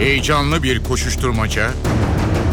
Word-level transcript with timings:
Heyecanlı 0.00 0.62
bir 0.62 0.84
koşuşturmaca, 0.84 1.70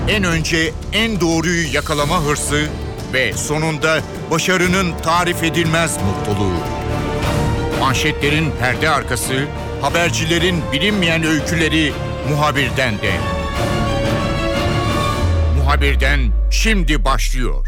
en 0.07 0.23
önce 0.23 0.73
en 0.93 1.21
doğruyu 1.21 1.73
yakalama 1.73 2.23
hırsı 2.23 2.67
ve 3.13 3.33
sonunda 3.33 3.99
başarının 4.31 4.93
tarif 5.03 5.43
edilmez 5.43 5.97
mutluluğu. 5.97 6.57
Manşetlerin 7.79 8.51
perde 8.59 8.89
arkası, 8.89 9.33
habercilerin 9.81 10.61
bilinmeyen 10.73 11.23
öyküleri 11.23 11.93
muhabirden 12.29 12.93
de. 12.97 13.11
Muhabirden 15.57 16.19
şimdi 16.51 17.05
başlıyor. 17.05 17.67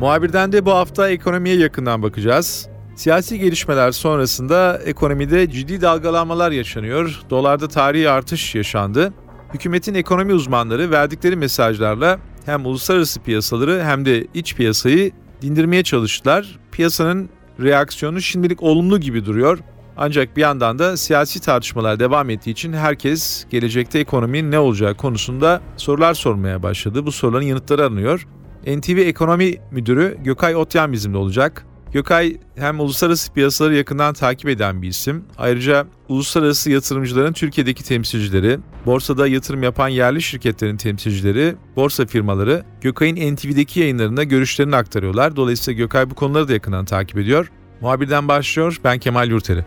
Muhabirden 0.00 0.52
de 0.52 0.66
bu 0.66 0.70
hafta 0.70 1.10
ekonomiye 1.10 1.56
yakından 1.56 2.02
bakacağız. 2.02 2.69
Siyasi 3.00 3.38
gelişmeler 3.38 3.92
sonrasında 3.92 4.80
ekonomide 4.84 5.50
ciddi 5.50 5.80
dalgalanmalar 5.80 6.50
yaşanıyor. 6.50 7.20
Dolarda 7.30 7.68
tarihi 7.68 8.10
artış 8.10 8.54
yaşandı. 8.54 9.12
Hükümetin 9.54 9.94
ekonomi 9.94 10.34
uzmanları 10.34 10.90
verdikleri 10.90 11.36
mesajlarla 11.36 12.18
hem 12.46 12.66
uluslararası 12.66 13.20
piyasaları 13.20 13.82
hem 13.84 14.04
de 14.04 14.26
iç 14.34 14.54
piyasayı 14.54 15.12
dindirmeye 15.42 15.82
çalıştılar. 15.82 16.58
Piyasanın 16.72 17.30
reaksiyonu 17.60 18.20
şimdilik 18.20 18.62
olumlu 18.62 19.00
gibi 19.00 19.26
duruyor. 19.26 19.58
Ancak 19.96 20.36
bir 20.36 20.42
yandan 20.42 20.78
da 20.78 20.96
siyasi 20.96 21.40
tartışmalar 21.40 22.00
devam 22.00 22.30
ettiği 22.30 22.50
için 22.50 22.72
herkes 22.72 23.46
gelecekte 23.50 23.98
ekonominin 23.98 24.50
ne 24.50 24.58
olacağı 24.58 24.94
konusunda 24.94 25.60
sorular 25.76 26.14
sormaya 26.14 26.62
başladı. 26.62 27.06
Bu 27.06 27.12
soruların 27.12 27.44
yanıtları 27.44 27.82
aranıyor. 27.82 28.26
NTV 28.66 28.98
Ekonomi 28.98 29.56
Müdürü 29.70 30.18
Gökay 30.24 30.56
Otyan 30.56 30.92
bizimle 30.92 31.16
olacak. 31.16 31.66
Gökay 31.92 32.36
hem 32.56 32.80
uluslararası 32.80 33.32
piyasaları 33.32 33.74
yakından 33.76 34.14
takip 34.14 34.48
eden 34.48 34.82
bir 34.82 34.88
isim. 34.88 35.24
Ayrıca 35.38 35.86
uluslararası 36.08 36.70
yatırımcıların 36.70 37.32
Türkiye'deki 37.32 37.84
temsilcileri, 37.84 38.58
borsada 38.86 39.26
yatırım 39.26 39.62
yapan 39.62 39.88
yerli 39.88 40.22
şirketlerin 40.22 40.76
temsilcileri, 40.76 41.54
borsa 41.76 42.06
firmaları 42.06 42.64
Gökay'ın 42.80 43.34
NTV'deki 43.34 43.80
yayınlarında 43.80 44.24
görüşlerini 44.24 44.76
aktarıyorlar. 44.76 45.36
Dolayısıyla 45.36 45.78
Gökay 45.78 46.10
bu 46.10 46.14
konuları 46.14 46.48
da 46.48 46.52
yakından 46.52 46.84
takip 46.84 47.18
ediyor. 47.18 47.50
Muhabirden 47.80 48.28
başlıyor. 48.28 48.80
Ben 48.84 48.98
Kemal 48.98 49.30
Yurteri. 49.30 49.64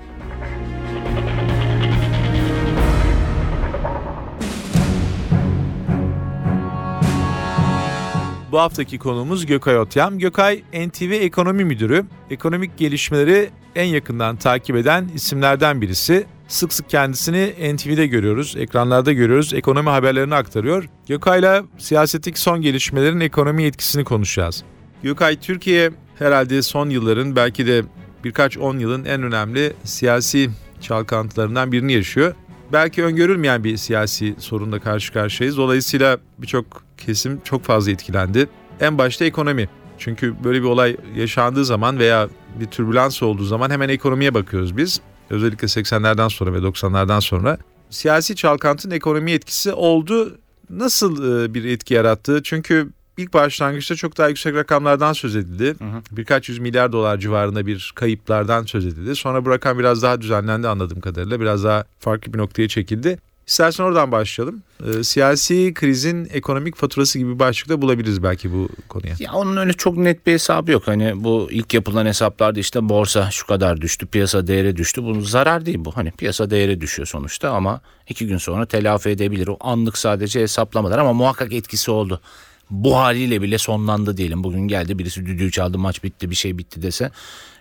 Bu 8.53 8.59
haftaki 8.59 8.97
konuğumuz 8.99 9.45
Gökay 9.45 9.79
Otyam. 9.79 10.19
Gökay 10.19 10.63
NTV 10.73 11.11
Ekonomi 11.11 11.65
Müdürü. 11.65 12.05
Ekonomik 12.29 12.77
gelişmeleri 12.77 13.49
en 13.75 13.85
yakından 13.85 14.35
takip 14.35 14.75
eden 14.75 15.09
isimlerden 15.15 15.81
birisi. 15.81 16.25
Sık 16.47 16.73
sık 16.73 16.89
kendisini 16.89 17.75
NTV'de 17.75 18.07
görüyoruz, 18.07 18.55
ekranlarda 18.57 19.13
görüyoruz, 19.13 19.53
ekonomi 19.53 19.89
haberlerini 19.89 20.35
aktarıyor. 20.35 20.89
Gökay'la 21.07 21.63
siyasetteki 21.77 22.39
son 22.39 22.61
gelişmelerin 22.61 23.19
ekonomi 23.19 23.63
etkisini 23.63 24.03
konuşacağız. 24.03 24.63
Gökay, 25.03 25.39
Türkiye 25.39 25.91
herhalde 26.19 26.61
son 26.61 26.89
yılların 26.89 27.35
belki 27.35 27.67
de 27.67 27.83
birkaç 28.23 28.57
on 28.57 28.77
yılın 28.77 29.05
en 29.05 29.23
önemli 29.23 29.73
siyasi 29.83 30.49
çalkantılarından 30.81 31.71
birini 31.71 31.93
yaşıyor. 31.93 32.35
Belki 32.73 33.03
öngörülmeyen 33.03 33.63
bir 33.63 33.77
siyasi 33.77 34.35
sorunla 34.39 34.79
karşı 34.79 35.13
karşıyayız. 35.13 35.57
Dolayısıyla 35.57 36.17
birçok 36.37 36.92
kesim 36.97 37.41
çok 37.43 37.63
fazla 37.63 37.91
etkilendi. 37.91 38.49
En 38.79 38.97
başta 38.97 39.25
ekonomi. 39.25 39.69
Çünkü 39.97 40.43
böyle 40.43 40.61
bir 40.61 40.67
olay 40.67 40.97
yaşandığı 41.15 41.65
zaman 41.65 41.99
veya 41.99 42.29
bir 42.59 42.65
türbülans 42.65 43.23
olduğu 43.23 43.43
zaman 43.43 43.69
hemen 43.69 43.89
ekonomiye 43.89 44.33
bakıyoruz 44.33 44.77
biz. 44.77 45.01
Özellikle 45.29 45.67
80'lerden 45.67 46.27
sonra 46.27 46.53
ve 46.53 46.57
90'lardan 46.57 47.21
sonra. 47.21 47.57
Siyasi 47.89 48.35
çalkantının 48.35 48.95
ekonomi 48.95 49.31
etkisi 49.31 49.73
oldu. 49.73 50.37
Nasıl 50.69 51.43
e, 51.43 51.53
bir 51.53 51.65
etki 51.65 51.93
yarattı? 51.93 52.41
Çünkü 52.43 52.89
ilk 53.17 53.33
başlangıçta 53.33 53.95
çok 53.95 54.17
daha 54.17 54.27
yüksek 54.27 54.55
rakamlardan 54.55 55.13
söz 55.13 55.35
edildi. 55.35 55.75
Hı 55.79 55.85
hı. 55.85 56.01
Birkaç 56.11 56.49
yüz 56.49 56.59
milyar 56.59 56.91
dolar 56.91 57.17
civarında 57.17 57.65
bir 57.65 57.91
kayıplardan 57.95 58.63
söz 58.63 58.85
edildi. 58.85 59.15
Sonra 59.15 59.45
bu 59.45 59.49
rakam 59.49 59.79
biraz 59.79 60.03
daha 60.03 60.21
düzenlendi 60.21 60.67
anladığım 60.67 61.01
kadarıyla. 61.01 61.39
Biraz 61.39 61.63
daha 61.63 61.85
farklı 61.99 62.33
bir 62.33 62.37
noktaya 62.37 62.67
çekildi. 62.67 63.19
İstersen 63.47 63.83
oradan 63.83 64.11
başlayalım. 64.11 64.63
Ee, 64.85 65.03
siyasi 65.03 65.73
krizin 65.73 66.27
ekonomik 66.33 66.75
faturası 66.75 67.19
gibi 67.19 67.39
başlıkta 67.39 67.81
bulabiliriz 67.81 68.23
belki 68.23 68.53
bu 68.53 68.69
konuya. 68.89 69.15
Ya 69.19 69.33
onun 69.33 69.57
öyle 69.57 69.73
çok 69.73 69.97
net 69.97 70.27
bir 70.27 70.31
hesabı 70.31 70.71
yok. 70.71 70.87
Hani 70.87 71.23
bu 71.23 71.47
ilk 71.51 71.73
yapılan 71.73 72.05
hesaplarda 72.05 72.59
işte 72.59 72.89
borsa 72.89 73.31
şu 73.31 73.47
kadar 73.47 73.81
düştü, 73.81 74.05
piyasa 74.05 74.47
değeri 74.47 74.75
düştü. 74.75 75.03
Bu 75.03 75.21
zarar 75.21 75.65
değil 75.65 75.77
bu. 75.79 75.97
Hani 75.97 76.11
piyasa 76.11 76.49
değeri 76.49 76.81
düşüyor 76.81 77.07
sonuçta 77.07 77.51
ama 77.51 77.81
iki 78.09 78.27
gün 78.27 78.37
sonra 78.37 78.65
telafi 78.65 79.09
edebilir. 79.09 79.47
O 79.47 79.57
anlık 79.59 79.97
sadece 79.97 80.41
hesaplamalar 80.41 80.99
ama 80.99 81.13
muhakkak 81.13 81.53
etkisi 81.53 81.91
oldu 81.91 82.21
bu 82.69 82.97
haliyle 82.97 83.41
bile 83.41 83.57
sonlandı 83.57 84.17
diyelim. 84.17 84.43
Bugün 84.43 84.67
geldi 84.67 84.99
birisi 84.99 85.25
düdüğü 85.25 85.51
çaldı 85.51 85.77
maç 85.77 86.03
bitti 86.03 86.29
bir 86.29 86.35
şey 86.35 86.57
bitti 86.57 86.81
dese 86.81 87.11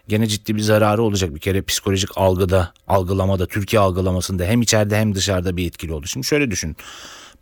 gene 0.09 0.27
ciddi 0.27 0.57
bir 0.57 0.61
zararı 0.61 1.03
olacak. 1.03 1.35
Bir 1.35 1.41
kere 1.41 1.63
psikolojik 1.63 2.11
algıda, 2.19 2.73
algılamada, 2.89 3.47
Türkiye 3.47 3.81
algılamasında 3.81 4.45
hem 4.45 4.63
içeride 4.63 4.97
hem 4.97 5.15
dışarıda 5.15 5.57
bir 5.57 5.67
etkili 5.67 5.93
oldu. 5.93 6.07
Şimdi 6.07 6.27
şöyle 6.27 6.51
düşün. 6.51 6.77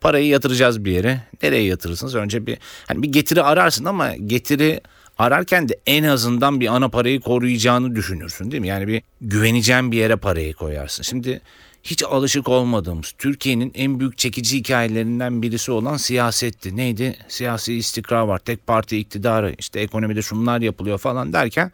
Parayı 0.00 0.26
yatıracağız 0.26 0.84
bir 0.84 0.92
yere. 0.92 1.22
Nereye 1.42 1.62
yatırırsınız? 1.62 2.14
Önce 2.14 2.46
bir 2.46 2.58
hani 2.88 3.02
bir 3.02 3.12
getiri 3.12 3.42
ararsın 3.42 3.84
ama 3.84 4.16
getiri 4.16 4.80
ararken 5.18 5.68
de 5.68 5.80
en 5.86 6.04
azından 6.04 6.60
bir 6.60 6.66
ana 6.66 6.88
parayı 6.88 7.20
koruyacağını 7.20 7.94
düşünürsün 7.94 8.50
değil 8.50 8.60
mi? 8.60 8.68
Yani 8.68 8.88
bir 8.88 9.02
güveneceğin 9.20 9.92
bir 9.92 9.96
yere 9.96 10.16
parayı 10.16 10.54
koyarsın. 10.54 11.02
Şimdi 11.02 11.40
hiç 11.82 12.02
alışık 12.02 12.48
olmadığımız 12.48 13.12
Türkiye'nin 13.18 13.72
en 13.74 14.00
büyük 14.00 14.18
çekici 14.18 14.58
hikayelerinden 14.58 15.42
birisi 15.42 15.72
olan 15.72 15.96
siyasetti. 15.96 16.76
Neydi? 16.76 17.16
Siyasi 17.28 17.74
istikrar 17.74 18.22
var. 18.22 18.38
Tek 18.38 18.66
parti 18.66 18.98
iktidarı 18.98 19.54
işte 19.58 19.80
ekonomide 19.80 20.22
şunlar 20.22 20.60
yapılıyor 20.60 20.98
falan 20.98 21.32
derken 21.32 21.72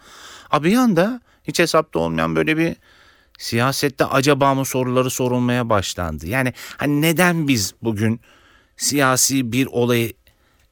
abi 0.50 0.72
yanda 0.72 1.20
hiç 1.44 1.58
hesapta 1.58 1.98
olmayan 1.98 2.36
böyle 2.36 2.56
bir 2.56 2.76
siyasette 3.38 4.04
acaba 4.04 4.54
mı 4.54 4.64
soruları 4.64 5.10
sorulmaya 5.10 5.68
başlandı. 5.68 6.26
Yani 6.26 6.52
hani 6.76 7.02
neden 7.02 7.48
biz 7.48 7.74
bugün 7.82 8.20
siyasi 8.76 9.52
bir 9.52 9.66
olayı 9.66 10.12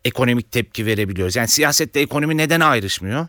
ekonomik 0.05 0.53
tepki 0.53 0.87
verebiliyoruz? 0.87 1.37
Yani 1.37 1.49
siyasette 1.49 2.01
ekonomi 2.01 2.37
neden 2.37 2.61
ayrışmıyor? 2.61 3.27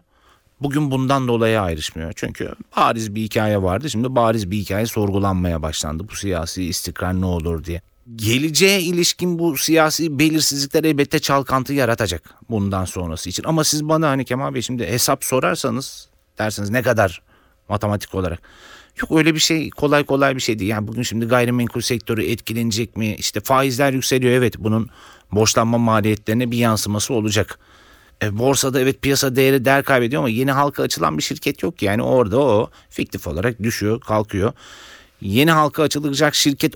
Bugün 0.62 0.92
bundan 0.92 1.28
dolayı 1.28 1.62
ayrışmıyor. 1.62 2.14
Çünkü 2.16 2.56
bariz 2.78 3.16
bir 3.16 3.22
hikaye 3.22 3.62
vardı. 3.62 3.90
Şimdi 3.90 4.16
bariz 4.16 4.52
bir 4.52 4.58
hikaye 4.58 4.86
sorgulanmaya 4.86 5.62
başlandı. 5.62 6.10
Bu 6.12 6.16
siyasi 6.16 6.64
istikrar 6.64 7.22
ne 7.22 7.26
olur 7.26 7.64
diye. 7.64 7.82
Geleceğe 8.16 8.82
ilişkin 8.82 9.40
bu 9.40 9.58
siyasi 9.58 10.20
belirsizlikler 10.20 10.84
elbette 10.84 11.20
çalkantı 11.20 11.74
yaratacak 11.74 12.36
bundan 12.50 12.86
sonrası 12.86 13.30
için. 13.30 13.44
Ama 13.44 13.64
siz 13.64 13.90
bana 13.90 14.10
hani 14.10 14.26
Kemal 14.26 14.54
Bey 14.54 14.62
şimdi 14.62 14.88
hesap 14.88 15.24
sorarsanız 15.24 16.10
dersiniz 16.38 16.70
ne 16.70 16.82
kadar 16.82 17.22
matematik 17.70 18.16
olarak. 18.16 18.42
Yok 19.02 19.12
öyle 19.20 19.36
bir 19.36 19.40
şey 19.40 19.70
kolay 19.70 20.04
kolay 20.04 20.36
bir 20.36 20.42
şey 20.42 20.60
değil. 20.60 20.72
Yani 20.72 20.88
bugün 20.88 21.02
şimdi 21.02 21.26
gayrimenkul 21.26 21.82
sektörü 21.82 22.26
etkilenecek 22.26 22.98
mi? 22.98 23.16
İşte 23.16 23.40
faizler 23.40 23.94
yükseliyor 23.94 24.34
evet 24.34 24.56
bunun 24.60 24.90
borçlanma 25.32 25.78
maliyetlerine 25.78 26.52
bir 26.52 26.58
yansıması 26.58 27.14
olacak. 27.14 27.60
E, 28.24 28.38
borsada 28.38 28.80
evet 28.80 29.02
piyasa 29.02 29.36
değeri 29.36 29.66
değer 29.66 29.84
kaybediyor 29.84 30.22
ama 30.22 30.30
yeni 30.30 30.52
halka 30.52 30.84
açılan 30.84 31.18
bir 31.18 31.24
şirket 31.24 31.64
yok 31.64 31.82
yani 31.82 32.04
orada 32.04 32.40
o 32.40 32.70
fiktif 32.90 33.28
olarak 33.28 33.64
düşüyor 33.64 34.00
kalkıyor. 34.00 34.54
Yeni 35.22 35.52
halka 35.52 35.84
açılacak 35.84 36.36
şirket 36.36 36.76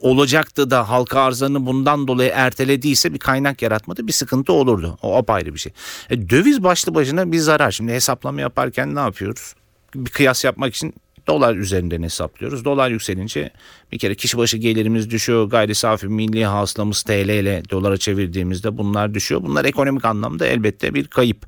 olacaktı 0.00 0.70
da 0.70 0.88
halka 0.88 1.20
arzlarını 1.20 1.66
bundan 1.66 2.08
dolayı 2.08 2.30
ertelediyse 2.34 3.14
bir 3.14 3.18
kaynak 3.18 3.62
yaratmadı 3.62 4.06
bir 4.06 4.12
sıkıntı 4.12 4.52
olurdu. 4.52 4.98
O 5.02 5.16
apayrı 5.16 5.54
bir 5.54 5.58
şey. 5.58 5.72
E, 6.10 6.30
döviz 6.30 6.62
başlı 6.62 6.94
başına 6.94 7.32
bir 7.32 7.38
zarar. 7.38 7.70
Şimdi 7.70 7.92
hesaplama 7.92 8.40
yaparken 8.40 8.94
ne 8.94 9.00
yapıyoruz? 9.00 9.54
Bir 9.94 10.10
kıyas 10.10 10.44
yapmak 10.44 10.74
için 10.74 10.94
dolar 11.26 11.56
üzerinden 11.56 12.02
hesaplıyoruz. 12.02 12.64
Dolar 12.64 12.90
yükselince 12.90 13.50
bir 13.92 13.98
kere 13.98 14.14
kişi 14.14 14.38
başı 14.38 14.56
gelirimiz 14.56 15.10
düşüyor. 15.10 15.44
Gayri 15.44 15.74
safi 15.74 16.06
milli 16.06 16.44
hasılamız 16.44 17.02
TL 17.02 17.28
ile 17.28 17.62
dolara 17.70 17.96
çevirdiğimizde 17.96 18.78
bunlar 18.78 19.14
düşüyor. 19.14 19.42
Bunlar 19.42 19.64
ekonomik 19.64 20.04
anlamda 20.04 20.46
elbette 20.46 20.94
bir 20.94 21.06
kayıp. 21.06 21.46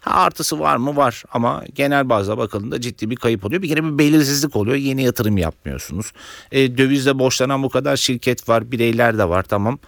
Ha, 0.00 0.10
artısı 0.10 0.60
var 0.60 0.76
mı? 0.76 0.96
Var 0.96 1.22
ama 1.32 1.64
genel 1.74 2.08
bazda 2.08 2.38
bakıldığında 2.38 2.80
ciddi 2.80 3.10
bir 3.10 3.16
kayıp 3.16 3.44
oluyor. 3.44 3.62
Bir 3.62 3.68
kere 3.68 3.84
bir 3.84 3.98
belirsizlik 3.98 4.56
oluyor. 4.56 4.76
Yeni 4.76 5.02
yatırım 5.02 5.38
yapmıyorsunuz. 5.38 6.12
E, 6.52 6.78
dövizle 6.78 7.18
borçlanan 7.18 7.62
bu 7.62 7.68
kadar 7.68 7.96
şirket 7.96 8.48
var, 8.48 8.72
bireyler 8.72 9.18
de 9.18 9.28
var 9.28 9.42
tamam. 9.42 9.78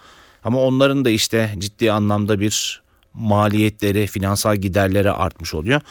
Ama 0.43 0.59
onların 0.59 1.05
da 1.05 1.09
işte 1.09 1.55
ciddi 1.57 1.91
anlamda 1.91 2.39
bir 2.39 2.83
maliyetleri, 3.13 4.07
finansal 4.07 4.55
giderleri 4.55 5.11
artmış 5.11 5.53
oluyor. 5.53 5.81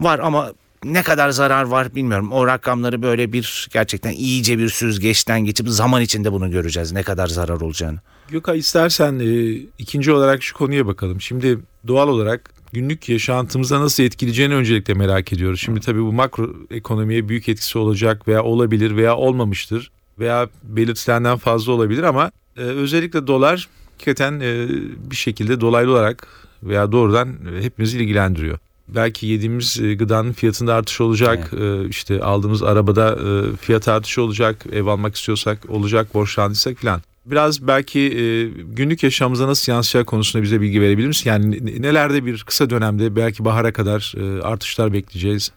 Var 0.00 0.18
ama 0.18 0.52
ne 0.84 1.02
kadar 1.02 1.30
zarar 1.30 1.62
var 1.62 1.94
bilmiyorum. 1.94 2.32
O 2.32 2.46
rakamları 2.46 3.02
böyle 3.02 3.32
bir 3.32 3.68
gerçekten 3.72 4.12
iyice 4.12 4.58
bir 4.58 4.68
süzgeçten 4.68 5.40
geçip 5.40 5.68
zaman 5.68 6.02
içinde 6.02 6.32
bunu 6.32 6.50
göreceğiz. 6.50 6.92
Ne 6.92 7.02
kadar 7.02 7.26
zarar 7.26 7.60
olacağını. 7.60 7.98
Gökay 8.28 8.58
istersen 8.58 9.18
e, 9.18 9.52
ikinci 9.78 10.12
olarak 10.12 10.42
şu 10.42 10.54
konuya 10.56 10.86
bakalım. 10.86 11.20
Şimdi 11.20 11.58
doğal 11.86 12.08
olarak 12.08 12.50
günlük 12.72 13.08
yaşantımıza 13.08 13.80
nasıl 13.80 14.02
etkileyeceğini 14.02 14.54
öncelikle 14.54 14.94
merak 14.94 15.32
ediyoruz. 15.32 15.60
Şimdi 15.60 15.80
tabii 15.80 16.02
bu 16.02 16.12
makro 16.12 16.50
ekonomiye 16.70 17.28
büyük 17.28 17.48
etkisi 17.48 17.78
olacak 17.78 18.28
veya 18.28 18.42
olabilir 18.42 18.96
veya 18.96 19.16
olmamıştır 19.16 19.90
veya 20.18 20.48
belirtilenden 20.62 21.36
fazla 21.36 21.72
olabilir 21.72 22.02
ama 22.02 22.30
e, 22.56 22.60
özellikle 22.60 23.26
dolar 23.26 23.68
hakikaten 23.92 24.40
e, 24.40 24.68
bir 25.10 25.16
şekilde 25.16 25.60
dolaylı 25.60 25.92
olarak 25.92 26.28
veya 26.62 26.92
doğrudan 26.92 27.28
e, 27.28 27.62
hepimizi 27.64 27.98
ilgilendiriyor. 27.98 28.58
Belki 28.88 29.26
yediğimiz 29.26 29.80
e, 29.80 29.94
gıdanın 29.94 30.32
fiyatında 30.32 30.74
artış 30.74 31.00
olacak, 31.00 31.50
e, 31.60 31.88
işte 31.88 32.22
aldığımız 32.22 32.62
arabada 32.62 33.10
e, 33.12 33.56
fiyat 33.56 33.88
artışı 33.88 34.22
olacak, 34.22 34.66
ev 34.72 34.86
almak 34.86 35.16
istiyorsak 35.16 35.58
olacak, 35.70 36.14
borçlandıysak 36.14 36.78
falan. 36.78 37.02
Biraz 37.26 37.66
belki 37.66 38.00
e, 38.00 38.44
günlük 38.64 39.02
yaşamımıza 39.02 39.48
nasıl 39.48 39.72
yansıyacağı 39.72 40.06
konusunda 40.06 40.42
bize 40.42 40.60
bilgi 40.60 40.80
verebilir 40.80 41.06
misin? 41.08 41.30
Yani 41.30 41.66
ne- 41.66 41.82
nelerde 41.82 42.26
bir 42.26 42.42
kısa 42.42 42.70
dönemde 42.70 43.16
belki 43.16 43.44
bahara 43.44 43.72
kadar 43.72 44.14
e, 44.16 44.42
artışlar 44.42 44.92
bekleyeceğiz? 44.92 45.52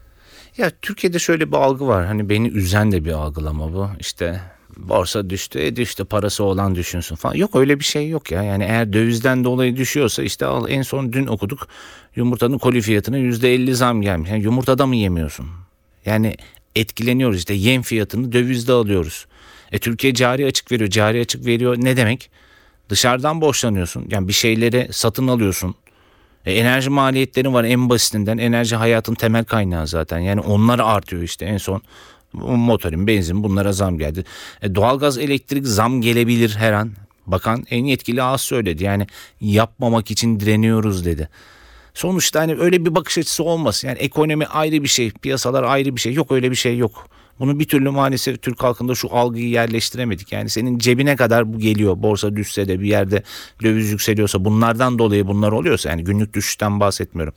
Ya 0.56 0.70
Türkiye'de 0.82 1.18
şöyle 1.18 1.48
bir 1.52 1.56
algı 1.56 1.86
var. 1.86 2.06
Hani 2.06 2.28
beni 2.28 2.48
üzen 2.48 2.92
de 2.92 3.04
bir 3.04 3.12
algılama 3.12 3.72
bu. 3.72 3.88
İşte 4.00 4.40
borsa 4.76 5.30
düştü, 5.30 5.58
e 5.60 5.76
düştü 5.76 6.04
parası 6.04 6.44
olan 6.44 6.74
düşünsün 6.74 7.16
falan. 7.16 7.34
Yok 7.34 7.56
öyle 7.56 7.78
bir 7.78 7.84
şey 7.84 8.08
yok 8.08 8.30
ya. 8.30 8.42
Yani 8.42 8.64
eğer 8.64 8.92
dövizden 8.92 9.44
dolayı 9.44 9.76
düşüyorsa 9.76 10.22
işte 10.22 10.46
al 10.46 10.66
en 10.68 10.82
son 10.82 11.12
dün 11.12 11.26
okuduk 11.26 11.68
yumurtanın 12.16 12.58
koli 12.58 12.80
fiyatına 12.80 13.18
%50 13.18 13.72
zam 13.72 14.02
gelmiş. 14.02 14.30
Yani 14.30 14.42
yumurtada 14.42 14.86
mı 14.86 14.96
yemiyorsun? 14.96 15.46
Yani 16.06 16.36
etkileniyoruz 16.74 17.38
işte 17.38 17.54
yem 17.54 17.82
fiyatını 17.82 18.32
dövizde 18.32 18.72
alıyoruz. 18.72 19.26
E 19.72 19.78
Türkiye 19.78 20.14
cari 20.14 20.46
açık 20.46 20.72
veriyor. 20.72 20.90
Cari 20.90 21.20
açık 21.20 21.46
veriyor 21.46 21.76
ne 21.78 21.96
demek? 21.96 22.30
Dışarıdan 22.88 23.40
borçlanıyorsun. 23.40 24.06
Yani 24.10 24.28
bir 24.28 24.32
şeyleri 24.32 24.88
satın 24.92 25.28
alıyorsun. 25.28 25.74
E, 26.46 26.52
enerji 26.52 26.90
maliyetleri 26.90 27.52
var 27.52 27.64
en 27.64 27.90
basitinden. 27.90 28.38
Enerji 28.38 28.76
hayatın 28.76 29.14
temel 29.14 29.44
kaynağı 29.44 29.86
zaten. 29.86 30.18
Yani 30.18 30.40
onlar 30.40 30.78
artıyor 30.78 31.22
işte 31.22 31.44
en 31.44 31.58
son. 31.58 31.82
Motorin, 32.32 33.06
benzin 33.06 33.44
bunlara 33.44 33.72
zam 33.72 33.98
geldi. 33.98 34.24
E, 34.62 34.74
doğalgaz, 34.74 35.18
elektrik 35.18 35.66
zam 35.66 36.00
gelebilir 36.00 36.56
her 36.58 36.72
an. 36.72 36.92
Bakan 37.26 37.64
en 37.70 37.84
yetkili 37.84 38.22
ağız 38.22 38.40
söyledi. 38.40 38.84
Yani 38.84 39.06
yapmamak 39.40 40.10
için 40.10 40.40
direniyoruz 40.40 41.04
dedi. 41.04 41.28
Sonuçta 41.94 42.40
hani 42.40 42.54
öyle 42.54 42.84
bir 42.84 42.94
bakış 42.94 43.18
açısı 43.18 43.44
olmasın. 43.44 43.88
Yani 43.88 43.98
ekonomi 43.98 44.46
ayrı 44.46 44.82
bir 44.82 44.88
şey, 44.88 45.10
piyasalar 45.10 45.62
ayrı 45.62 45.96
bir 45.96 46.00
şey. 46.00 46.12
Yok 46.12 46.32
öyle 46.32 46.50
bir 46.50 46.56
şey 46.56 46.78
yok. 46.78 47.08
Bunu 47.38 47.60
bir 47.60 47.64
türlü 47.64 47.90
maalesef 47.90 48.42
Türk 48.42 48.62
halkında 48.62 48.94
şu 48.94 49.16
algıyı 49.16 49.48
yerleştiremedik. 49.48 50.32
Yani 50.32 50.50
senin 50.50 50.78
cebine 50.78 51.16
kadar 51.16 51.52
bu 51.54 51.58
geliyor. 51.58 52.02
Borsa 52.02 52.36
düşse 52.36 52.68
de 52.68 52.80
bir 52.80 52.86
yerde 52.86 53.22
döviz 53.62 53.90
yükseliyorsa 53.90 54.44
bunlardan 54.44 54.98
dolayı 54.98 55.26
bunlar 55.26 55.52
oluyorsa 55.52 55.90
yani 55.90 56.04
günlük 56.04 56.34
düşüşten 56.34 56.80
bahsetmiyorum. 56.80 57.34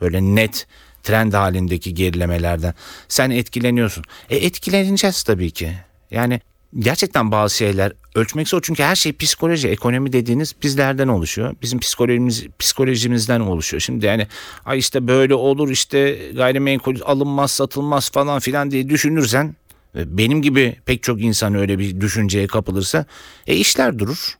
Böyle 0.00 0.20
net 0.22 0.66
trend 1.02 1.32
halindeki 1.32 1.94
gerilemelerden 1.94 2.74
sen 3.08 3.30
etkileniyorsun. 3.30 4.04
E 4.30 4.36
etkileneceğiz 4.36 5.22
tabii 5.22 5.50
ki. 5.50 5.72
Yani 6.10 6.40
gerçekten 6.78 7.30
bazı 7.30 7.56
şeyler 7.56 7.92
ölçmek 8.14 8.48
zor 8.48 8.60
çünkü 8.62 8.82
her 8.82 8.96
şey 8.96 9.12
psikoloji, 9.12 9.68
ekonomi 9.68 10.12
dediğiniz 10.12 10.54
bizlerden 10.62 11.08
oluşuyor. 11.08 11.54
Bizim 11.62 11.78
psikolojimiz 11.80 12.46
psikolojimizden 12.58 13.40
oluşuyor. 13.40 13.80
Şimdi 13.80 14.06
yani 14.06 14.26
ay 14.64 14.78
işte 14.78 15.06
böyle 15.06 15.34
olur 15.34 15.70
işte 15.70 16.18
gayrimenkul 16.34 16.96
alınmaz, 17.04 17.50
satılmaz 17.50 18.10
falan 18.10 18.40
filan 18.40 18.70
diye 18.70 18.88
düşünürsen 18.88 19.56
e, 19.96 20.18
benim 20.18 20.42
gibi 20.42 20.76
pek 20.86 21.02
çok 21.02 21.22
insan 21.22 21.54
öyle 21.54 21.78
bir 21.78 22.00
düşünceye 22.00 22.46
kapılırsa 22.46 23.04
e 23.46 23.56
işler 23.56 23.98
durur. 23.98 24.34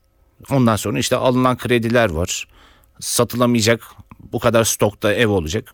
Ondan 0.49 0.75
sonra 0.75 0.99
işte 0.99 1.15
alınan 1.15 1.57
krediler 1.57 2.09
var. 2.09 2.47
Satılamayacak 2.99 3.81
bu 4.31 4.39
kadar 4.39 4.63
stokta 4.63 5.13
ev 5.13 5.27
olacak. 5.27 5.73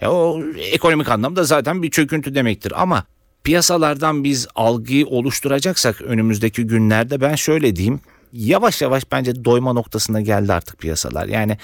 Ya 0.00 0.12
o 0.12 0.42
ekonomik 0.56 1.08
anlamda 1.08 1.44
zaten 1.44 1.82
bir 1.82 1.90
çöküntü 1.90 2.34
demektir 2.34 2.72
ama 2.82 3.04
piyasalardan 3.44 4.24
biz 4.24 4.46
algıyı 4.54 5.06
oluşturacaksak 5.06 6.02
önümüzdeki 6.02 6.66
günlerde 6.66 7.20
ben 7.20 7.34
şöyle 7.34 7.76
diyeyim. 7.76 8.00
Yavaş 8.32 8.82
yavaş 8.82 9.12
bence 9.12 9.44
doyma 9.44 9.72
noktasına 9.72 10.20
geldi 10.20 10.52
artık 10.52 10.78
piyasalar. 10.78 11.26
Yani 11.26 11.58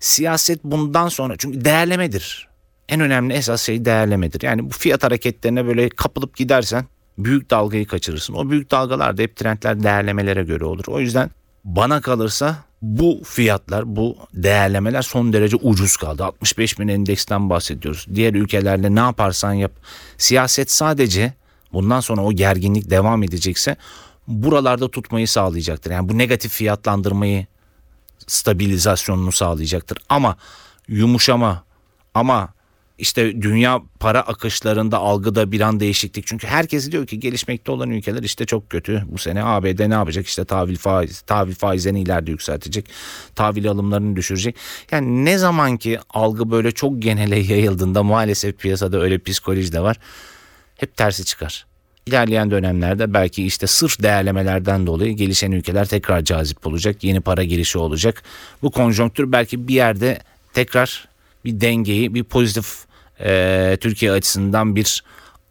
siyaset 0.00 0.64
bundan 0.64 1.08
sonra 1.08 1.34
çünkü 1.38 1.64
değerlemedir. 1.64 2.48
En 2.88 3.00
önemli 3.00 3.34
esas 3.34 3.62
şey 3.62 3.84
değerlemedir. 3.84 4.42
Yani 4.42 4.64
bu 4.64 4.70
fiyat 4.70 5.02
hareketlerine 5.02 5.66
böyle 5.66 5.88
kapılıp 5.88 6.36
gidersen 6.36 6.84
büyük 7.18 7.50
dalgayı 7.50 7.86
kaçırırsın. 7.86 8.34
O 8.34 8.50
büyük 8.50 8.70
dalgalar 8.70 9.16
da 9.16 9.22
hep 9.22 9.36
trendler 9.36 9.82
değerlemelere 9.82 10.44
göre 10.44 10.64
olur. 10.64 10.84
O 10.86 11.00
yüzden 11.00 11.30
bana 11.64 12.00
kalırsa 12.00 12.56
bu 12.84 13.20
fiyatlar, 13.24 13.96
bu 13.96 14.16
değerlemeler 14.34 15.02
son 15.02 15.32
derece 15.32 15.56
ucuz 15.56 15.96
kaldı. 15.96 16.24
65 16.24 16.78
bin 16.78 16.88
endeksten 16.88 17.50
bahsediyoruz. 17.50 18.06
Diğer 18.14 18.34
ülkelerle 18.34 18.94
ne 18.94 19.00
yaparsan 19.00 19.52
yap. 19.52 19.72
Siyaset 20.18 20.70
sadece 20.70 21.32
bundan 21.72 22.00
sonra 22.00 22.22
o 22.22 22.32
gerginlik 22.32 22.90
devam 22.90 23.22
edecekse 23.22 23.76
buralarda 24.28 24.90
tutmayı 24.90 25.28
sağlayacaktır. 25.28 25.90
Yani 25.90 26.08
bu 26.08 26.18
negatif 26.18 26.52
fiyatlandırmayı 26.52 27.46
stabilizasyonunu 28.26 29.32
sağlayacaktır. 29.32 29.98
Ama 30.08 30.36
yumuşama 30.88 31.64
ama 32.14 32.48
işte 32.98 33.42
dünya 33.42 33.82
para 34.00 34.20
akışlarında 34.20 34.98
algıda 34.98 35.52
bir 35.52 35.60
an 35.60 35.80
değişiklik. 35.80 36.26
Çünkü 36.26 36.46
herkes 36.46 36.92
diyor 36.92 37.06
ki 37.06 37.20
gelişmekte 37.20 37.72
olan 37.72 37.90
ülkeler 37.90 38.22
işte 38.22 38.46
çok 38.46 38.70
kötü. 38.70 39.02
Bu 39.06 39.18
sene 39.18 39.44
ABD 39.44 39.90
ne 39.90 39.94
yapacak? 39.94 40.26
İşte 40.26 40.44
tahvil 40.44 40.76
faiz, 40.76 41.20
tahvil 41.20 41.54
faizlerini 41.54 42.00
ileride 42.00 42.30
yükseltecek. 42.30 42.86
Tahvil 43.34 43.70
alımlarını 43.70 44.16
düşürecek. 44.16 44.56
Yani 44.90 45.24
ne 45.24 45.38
zaman 45.38 45.76
ki 45.76 45.98
algı 46.10 46.50
böyle 46.50 46.72
çok 46.72 47.02
genele 47.02 47.36
yayıldığında 47.52 48.02
maalesef 48.02 48.58
piyasada 48.58 49.00
öyle 49.00 49.18
psikoloji 49.18 49.72
de 49.72 49.80
var. 49.80 49.96
Hep 50.76 50.96
tersi 50.96 51.24
çıkar. 51.24 51.66
İlerleyen 52.06 52.50
dönemlerde 52.50 53.14
belki 53.14 53.46
işte 53.46 53.66
sırf 53.66 54.02
değerlemelerden 54.02 54.86
dolayı 54.86 55.16
gelişen 55.16 55.52
ülkeler 55.52 55.86
tekrar 55.86 56.24
cazip 56.24 56.66
olacak. 56.66 57.04
Yeni 57.04 57.20
para 57.20 57.44
girişi 57.44 57.78
olacak. 57.78 58.22
Bu 58.62 58.70
konjonktür 58.70 59.32
belki 59.32 59.68
bir 59.68 59.74
yerde 59.74 60.18
tekrar 60.52 61.13
bir 61.44 61.60
dengeyi, 61.60 62.14
bir 62.14 62.24
pozitif 62.24 62.86
e, 63.20 63.76
Türkiye 63.80 64.12
açısından 64.12 64.76
bir 64.76 65.04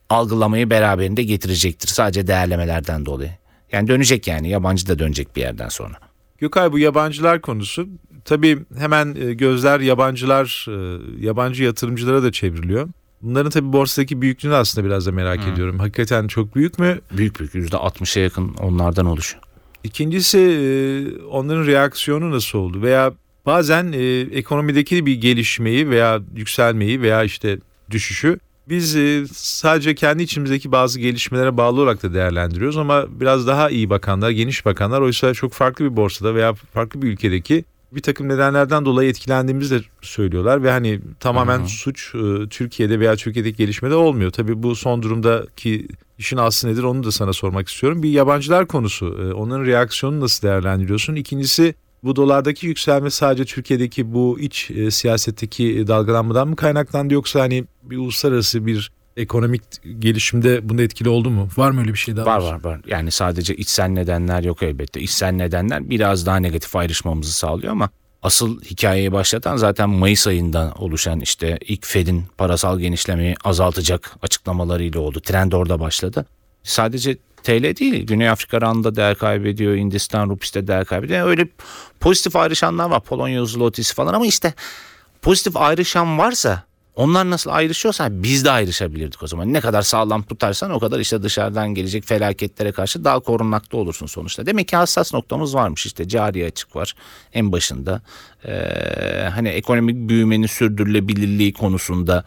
algılamayı 0.10 0.70
beraberinde 0.70 1.24
getirecektir. 1.24 1.88
Sadece 1.88 2.28
değerlemelerden 2.28 3.06
dolayı. 3.06 3.32
Yani 3.72 3.88
dönecek 3.88 4.28
yani 4.28 4.50
yabancı 4.50 4.88
da 4.88 5.00
dönecek 5.00 5.36
bir 5.36 5.42
yerden 5.42 5.70
sonra. 5.70 5.94
Gökay 6.38 6.72
bu 6.72 6.80
yabancılar 6.80 7.42
konusu 7.42 7.88
tabii 8.26 8.60
hemen 8.78 9.16
e, 9.16 9.34
gözler 9.34 9.80
yabancılar, 9.80 10.66
e, 10.70 11.00
yabancı 11.26 11.64
yatırımcılara 11.64 12.24
da 12.24 12.32
çevriliyor. 12.32 12.90
Bunların 13.22 13.50
tabii 13.50 13.74
borsadaki 13.74 14.22
büyüklüğünü 14.22 14.56
aslında 14.56 14.88
biraz 14.88 15.06
da 15.06 15.12
merak 15.12 15.48
ediyorum. 15.48 15.80
Hakikaten 15.80 16.28
çok 16.28 16.56
büyük 16.56 16.80
mü? 16.80 17.00
Büyük 17.12 17.40
büyük 17.40 17.54
%60'a 17.54 18.22
yakın 18.22 18.54
onlardan 18.54 19.06
oluşuyor. 19.06 19.44
İkincisi 19.84 20.38
e, 20.38 21.26
onların 21.26 21.66
reaksiyonu 21.66 22.32
nasıl 22.32 22.60
oldu? 22.60 22.82
Veya 22.82 23.14
bazen 23.46 23.92
e, 23.92 24.20
ekonomideki 24.20 25.06
bir 25.06 25.22
gelişmeyi 25.22 25.90
veya 25.90 26.22
yükselmeyi 26.36 27.02
veya 27.02 27.24
işte 27.24 27.60
düşüşü 27.92 28.40
biz 28.70 28.96
e, 28.96 29.26
sadece 29.34 29.96
kendi 29.96 30.24
içimizdeki 30.24 30.72
bazı 30.72 31.00
gelişmelere 31.00 31.58
bağlı 31.58 31.82
olarak 31.82 32.04
da 32.04 32.14
değerlendiriyoruz 32.14 32.78
ama 32.78 33.06
biraz 33.20 33.48
daha 33.48 33.70
iyi 33.70 33.90
bakanlar, 33.90 34.30
geniş 34.30 34.66
bakanlar 34.66 35.02
oysa 35.02 35.34
çok 35.34 35.54
farklı 35.54 35.86
bir 35.86 35.96
borsada 35.96 36.36
veya 36.36 36.54
farklı 36.54 37.02
bir 37.02 37.08
ülkedeki 37.08 37.66
bir 37.92 38.02
takım 38.02 38.30
nedenlerden 38.30 38.86
dolayı 38.86 39.10
etkilendiğimizi 39.10 39.80
de 39.80 39.86
söylüyorlar 40.02 40.64
ve 40.64 40.72
hani 40.72 41.00
tamamen 41.20 41.60
hı. 41.60 41.68
suç 41.68 42.16
e, 42.16 42.50
Türkiye'de 42.50 43.00
veya 43.00 43.16
Türkiye'deki 43.16 43.58
gelişmede 43.58 43.96
olmuyor. 43.96 44.32
Tabii 44.32 44.64
bu 44.64 44.76
son 44.76 45.04
durumdaki 45.04 45.88
işin 46.18 46.38
aslı 46.38 46.70
nedir 46.70 46.84
onu 46.84 47.04
da 47.04 47.12
sana 47.12 47.34
sormak 47.34 47.70
istiyorum. 47.70 48.04
Bir 48.04 48.10
yabancılar 48.10 48.68
konusu. 48.68 49.06
e, 49.30 49.34
Onların 49.34 49.66
reaksiyonunu 49.66 50.22
nasıl 50.22 50.48
değerlendiriyorsun? 50.48 51.16
İkincisi 51.16 51.76
bu 52.04 52.16
dolardaki 52.16 52.68
yükselme 52.68 53.10
sadece 53.10 53.46
Türkiye'deki 53.46 54.14
bu 54.14 54.40
iç 54.40 54.72
e, 54.72 54.92
siyasetteki 54.92 55.80
e, 55.80 55.88
dalgalanmadan 55.88 56.48
mı 56.48 56.56
kaynaklandı 56.56 57.14
yoksa 57.14 57.40
hani 57.40 57.66
bir 57.84 57.98
uluslararası 57.98 58.66
bir 58.66 58.92
ekonomik 59.18 59.62
gelişimde 60.00 60.70
bunda 60.70 60.84
etkili 60.84 61.10
oldu 61.10 61.30
mu? 61.30 61.50
Var 61.58 61.72
mı 61.72 61.80
öyle 61.80 61.94
bir 61.94 61.98
şey 61.98 62.16
daha? 62.16 62.26
Var 62.26 62.40
var 62.40 62.64
var. 62.64 62.82
Yani 62.88 63.12
sadece 63.12 63.56
içsel 63.56 63.88
nedenler 63.88 64.44
yok 64.44 64.64
elbette. 64.64 65.02
İçsel 65.02 65.32
nedenler 65.32 65.90
biraz 65.90 66.26
daha 66.26 66.38
negatif 66.38 66.76
ayrışmamızı 66.76 67.32
sağlıyor 67.32 67.72
ama 67.72 67.90
asıl 68.22 68.62
hikayeyi 68.62 69.12
başlatan 69.12 69.58
zaten 69.58 69.90
Mayıs 69.90 70.28
ayından 70.28 70.82
oluşan 70.82 71.20
işte 71.20 71.60
ilk 71.68 71.86
Fed'in 71.86 72.24
parasal 72.38 72.80
genişlemeyi 72.80 73.36
azaltacak 73.44 74.16
açıklamalarıyla 74.22 75.00
oldu. 75.00 75.20
Trend 75.20 75.52
orada 75.52 75.80
başladı. 75.80 76.26
Sadece 76.64 77.18
TL 77.44 77.78
değil. 77.78 78.06
Güney 78.08 78.30
Afrika 78.30 78.62
randa 78.62 78.96
değer 78.96 79.16
kaybediyor. 79.16 79.76
Hindistan 79.76 80.30
rupisi 80.30 80.54
de 80.54 80.68
değer 80.68 80.86
kaybediyor. 80.86 81.20
Yani 81.20 81.30
öyle 81.30 81.48
pozitif 82.00 82.36
ayrışanlar 82.36 82.90
var. 82.90 83.02
Polonya 83.02 83.46
zlotisi 83.46 83.94
falan 83.94 84.14
ama 84.14 84.26
işte 84.26 84.54
pozitif 85.22 85.58
ayrışan 85.58 86.18
varsa 86.18 86.64
Onlar 86.96 87.30
nasıl 87.30 87.50
ayrışıyorsa 87.50 88.24
biz 88.24 88.46
de 88.46 88.52
ayrışabilirdik 88.52 89.24
o 89.24 89.28
zaman. 89.28 89.54
Ne 89.54 89.62
kadar 89.62 89.82
sağlam 89.82 90.24
tutarsan 90.24 90.72
o 90.72 90.80
kadar 90.80 91.00
işte 91.00 91.24
dışarıdan 91.24 91.70
gelecek 91.70 92.06
felaketlere 92.06 92.72
karşı 92.72 93.04
daha 93.04 93.20
korunaklı 93.20 93.78
olursun 93.78 94.06
sonuçta. 94.06 94.46
Demek 94.46 94.68
ki 94.68 94.76
hassas 94.76 95.14
noktamız 95.14 95.56
varmış 95.56 95.86
işte 95.86 96.08
cari 96.08 96.46
açık 96.46 96.76
var 96.76 96.96
en 97.34 97.52
başında. 97.52 98.02
Ee, 98.46 99.30
hani 99.36 99.50
ekonomik 99.50 100.10
büyümenin 100.10 100.48
sürdürülebilirliği 100.48 101.54
konusunda 101.54 102.26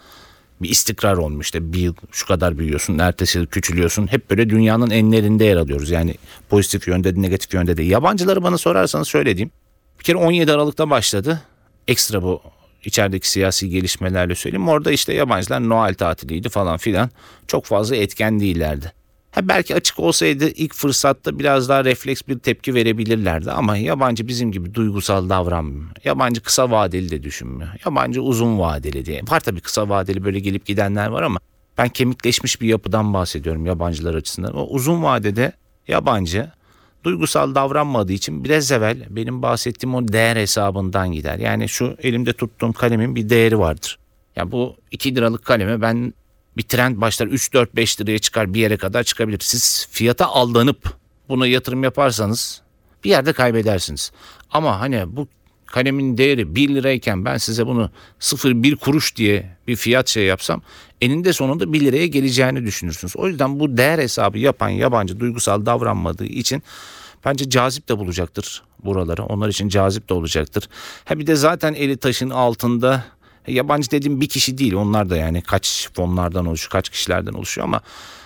bir 0.62 0.70
istikrar 0.70 1.16
olmuş. 1.16 1.46
İşte 1.46 1.72
bir 1.72 1.78
yıl 1.78 1.94
şu 2.12 2.26
kadar 2.26 2.58
büyüyorsun, 2.58 2.98
ertesi 2.98 3.38
yıl 3.38 3.46
küçülüyorsun. 3.46 4.06
Hep 4.06 4.30
böyle 4.30 4.50
dünyanın 4.50 4.90
enlerinde 4.90 5.44
yer 5.44 5.56
alıyoruz. 5.56 5.90
Yani 5.90 6.14
pozitif 6.48 6.88
yönde 6.88 7.16
de 7.16 7.22
negatif 7.22 7.54
yönde 7.54 7.76
de. 7.76 7.82
Yabancıları 7.82 8.42
bana 8.42 8.58
sorarsanız 8.58 9.08
şöyle 9.08 9.36
diyeyim. 9.36 9.50
Bir 9.98 10.04
kere 10.04 10.16
17 10.16 10.52
Aralık'ta 10.52 10.90
başladı. 10.90 11.42
Ekstra 11.88 12.22
bu 12.22 12.42
içerideki 12.84 13.30
siyasi 13.30 13.70
gelişmelerle 13.70 14.34
söyleyeyim. 14.34 14.68
Orada 14.68 14.92
işte 14.92 15.14
yabancılar 15.14 15.68
Noel 15.68 15.94
tatiliydi 15.94 16.48
falan 16.48 16.76
filan. 16.76 17.10
Çok 17.46 17.64
fazla 17.64 17.96
etken 17.96 18.40
değillerdi. 18.40 18.92
Ha 19.36 19.48
belki 19.48 19.74
açık 19.74 19.98
olsaydı 20.00 20.48
ilk 20.48 20.74
fırsatta 20.74 21.38
biraz 21.38 21.68
daha 21.68 21.84
refleks 21.84 22.22
bir 22.28 22.38
tepki 22.38 22.74
verebilirlerdi 22.74 23.50
ama 23.50 23.76
yabancı 23.76 24.28
bizim 24.28 24.52
gibi 24.52 24.74
duygusal 24.74 25.28
davranmıyor. 25.28 25.90
Yabancı 26.04 26.40
kısa 26.40 26.70
vadeli 26.70 27.10
de 27.10 27.22
düşünmüyor. 27.22 27.70
Yabancı 27.84 28.22
uzun 28.22 28.58
vadeli 28.58 29.06
diye. 29.06 29.22
Var 29.28 29.40
tabii 29.40 29.60
kısa 29.60 29.88
vadeli 29.88 30.24
böyle 30.24 30.38
gelip 30.38 30.66
gidenler 30.66 31.06
var 31.06 31.22
ama 31.22 31.38
ben 31.78 31.88
kemikleşmiş 31.88 32.60
bir 32.60 32.68
yapıdan 32.68 33.14
bahsediyorum 33.14 33.66
yabancılar 33.66 34.14
açısından. 34.14 34.56
O 34.56 34.66
uzun 34.66 35.02
vadede 35.02 35.52
yabancı 35.88 36.50
duygusal 37.04 37.54
davranmadığı 37.54 38.12
için 38.12 38.44
biraz 38.44 38.72
evvel 38.72 39.06
benim 39.10 39.42
bahsettiğim 39.42 39.94
o 39.94 40.08
değer 40.08 40.36
hesabından 40.36 41.12
gider. 41.12 41.38
Yani 41.38 41.68
şu 41.68 41.96
elimde 42.02 42.32
tuttuğum 42.32 42.72
kalemin 42.72 43.16
bir 43.16 43.28
değeri 43.28 43.58
vardır. 43.58 43.98
Ya 44.36 44.52
bu 44.52 44.76
2 44.90 45.14
liralık 45.16 45.44
kaleme 45.44 45.80
ben 45.80 46.12
bir 46.56 46.62
trend 46.62 47.00
başlar 47.00 47.26
3 47.26 47.52
4 47.52 47.76
5 47.76 48.00
liraya 48.00 48.18
çıkar 48.18 48.54
bir 48.54 48.60
yere 48.60 48.76
kadar 48.76 49.02
çıkabilir. 49.02 49.38
Siz 49.40 49.88
fiyata 49.90 50.26
aldanıp 50.26 50.96
buna 51.28 51.46
yatırım 51.46 51.84
yaparsanız 51.84 52.62
bir 53.04 53.10
yerde 53.10 53.32
kaybedersiniz. 53.32 54.12
Ama 54.50 54.80
hani 54.80 55.16
bu 55.16 55.28
kalemin 55.66 56.18
değeri 56.18 56.54
1 56.54 56.68
lirayken 56.68 57.24
ben 57.24 57.36
size 57.36 57.66
bunu 57.66 57.90
0,1 58.20 58.76
kuruş 58.76 59.16
diye 59.16 59.56
bir 59.68 59.76
fiyat 59.76 60.08
şey 60.08 60.24
yapsam 60.24 60.62
eninde 61.00 61.32
sonunda 61.32 61.72
1 61.72 61.80
liraya 61.80 62.06
geleceğini 62.06 62.64
düşünürsünüz. 62.64 63.16
O 63.16 63.28
yüzden 63.28 63.60
bu 63.60 63.76
değer 63.76 63.98
hesabı 63.98 64.38
yapan 64.38 64.68
yabancı 64.68 65.20
duygusal 65.20 65.66
davranmadığı 65.66 66.24
için 66.24 66.62
bence 67.24 67.50
cazip 67.50 67.88
de 67.88 67.98
bulacaktır 67.98 68.62
buraları. 68.84 69.24
Onlar 69.24 69.48
için 69.48 69.68
cazip 69.68 70.08
de 70.08 70.14
olacaktır. 70.14 70.68
Ha 71.04 71.18
bir 71.18 71.26
de 71.26 71.36
zaten 71.36 71.74
eli 71.74 71.96
taşın 71.96 72.30
altında 72.30 73.04
yabancı 73.48 73.90
dediğim 73.90 74.20
bir 74.20 74.28
kişi 74.28 74.58
değil. 74.58 74.74
Onlar 74.74 75.10
da 75.10 75.16
yani 75.16 75.42
kaç 75.42 75.88
fonlardan 75.94 76.46
oluşuyor, 76.46 76.70
kaç 76.70 76.88
kişilerden 76.88 77.32
oluşuyor 77.32 77.66
ama 77.66 77.80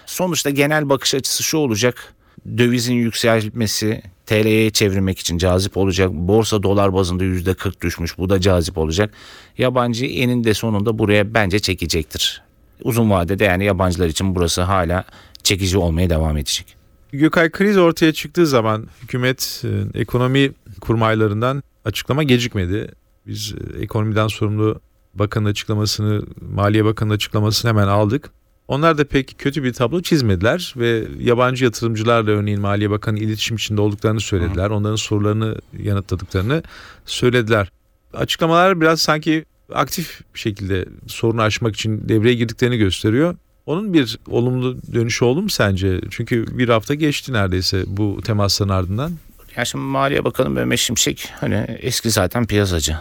sonuçta 0.07 0.50
genel 0.50 0.89
bakış 0.89 1.15
açısı 1.15 1.43
şu 1.43 1.59
olacak. 1.59 2.15
Dövizin 2.59 2.95
yükselmesi 2.95 4.03
TL'ye 4.27 4.71
çevirmek 4.71 5.19
için 5.19 5.39
cazip 5.39 5.77
olacak. 5.77 6.11
Borsa 6.12 6.62
dolar 6.62 6.95
bazında 6.95 7.25
%40 7.25 7.81
düşmüş. 7.81 8.19
Bu 8.19 8.29
da 8.29 8.41
cazip 8.41 8.79
olacak. 8.79 9.15
Yabancı 9.59 10.07
eninde 10.07 10.55
sonunda 10.55 10.99
buraya 10.99 11.35
bence 11.35 11.59
çekecektir. 11.59 12.43
Uzun 12.83 13.11
vadede 13.11 13.45
yani 13.45 13.65
yabancılar 13.65 14.07
için 14.07 14.35
burası 14.35 14.62
hala 14.62 15.05
çekici 15.43 15.79
olmaya 15.79 16.11
devam 16.11 16.37
edecek. 16.37 16.77
Gökay 17.12 17.50
kriz 17.50 17.77
ortaya 17.77 18.12
çıktığı 18.12 18.47
zaman 18.47 18.89
hükümet 19.03 19.62
e, 19.65 20.00
ekonomi 20.00 20.53
kurmaylarından 20.81 21.62
açıklama 21.85 22.23
gecikmedi. 22.23 22.93
Biz 23.27 23.55
e, 23.55 23.83
ekonomiden 23.83 24.29
sorumlu 24.29 24.81
bakanın 25.14 25.45
açıklamasını, 25.45 26.23
Maliye 26.55 26.85
Bakanı'nın 26.85 27.14
açıklamasını 27.14 27.71
hemen 27.71 27.88
aldık. 27.88 28.31
Onlar 28.69 28.99
da 28.99 29.05
pek 29.05 29.35
kötü 29.38 29.64
bir 29.64 29.73
tablo 29.73 30.02
çizmediler 30.02 30.75
ve 30.76 31.05
yabancı 31.21 31.64
yatırımcılarla 31.64 32.31
örneğin 32.31 32.61
Maliye 32.61 32.90
Bakanı 32.90 33.19
iletişim 33.19 33.57
içinde 33.57 33.81
olduklarını 33.81 34.21
söylediler. 34.21 34.71
Onların 34.71 34.97
sorularını 34.97 35.57
yanıtladıklarını 35.83 36.62
söylediler. 37.07 37.73
Açıklamalar 38.14 38.81
biraz 38.81 39.00
sanki 39.00 39.45
aktif 39.75 40.21
bir 40.35 40.38
şekilde 40.38 40.87
sorunu 41.07 41.43
aşmak 41.43 41.75
için 41.75 42.09
devreye 42.09 42.35
girdiklerini 42.35 42.79
gösteriyor. 42.79 43.37
Onun 43.67 43.93
bir 43.93 44.19
olumlu 44.29 44.76
dönüşü 44.95 45.25
oldu 45.25 45.43
mu 45.43 45.50
sence? 45.50 46.00
Çünkü 46.11 46.59
bir 46.59 46.69
hafta 46.69 46.95
geçti 46.95 47.33
neredeyse 47.33 47.85
bu 47.87 48.21
temasların 48.25 48.71
ardından. 48.71 49.12
Ya 49.57 49.64
şimdi 49.64 49.85
Maliye 49.85 50.25
Bakanı 50.25 50.50
Mehmet 50.50 50.79
Şimşek 50.79 51.29
hani 51.40 51.79
eski 51.81 52.11
zaten 52.11 52.47
piyasacı. 52.47 52.97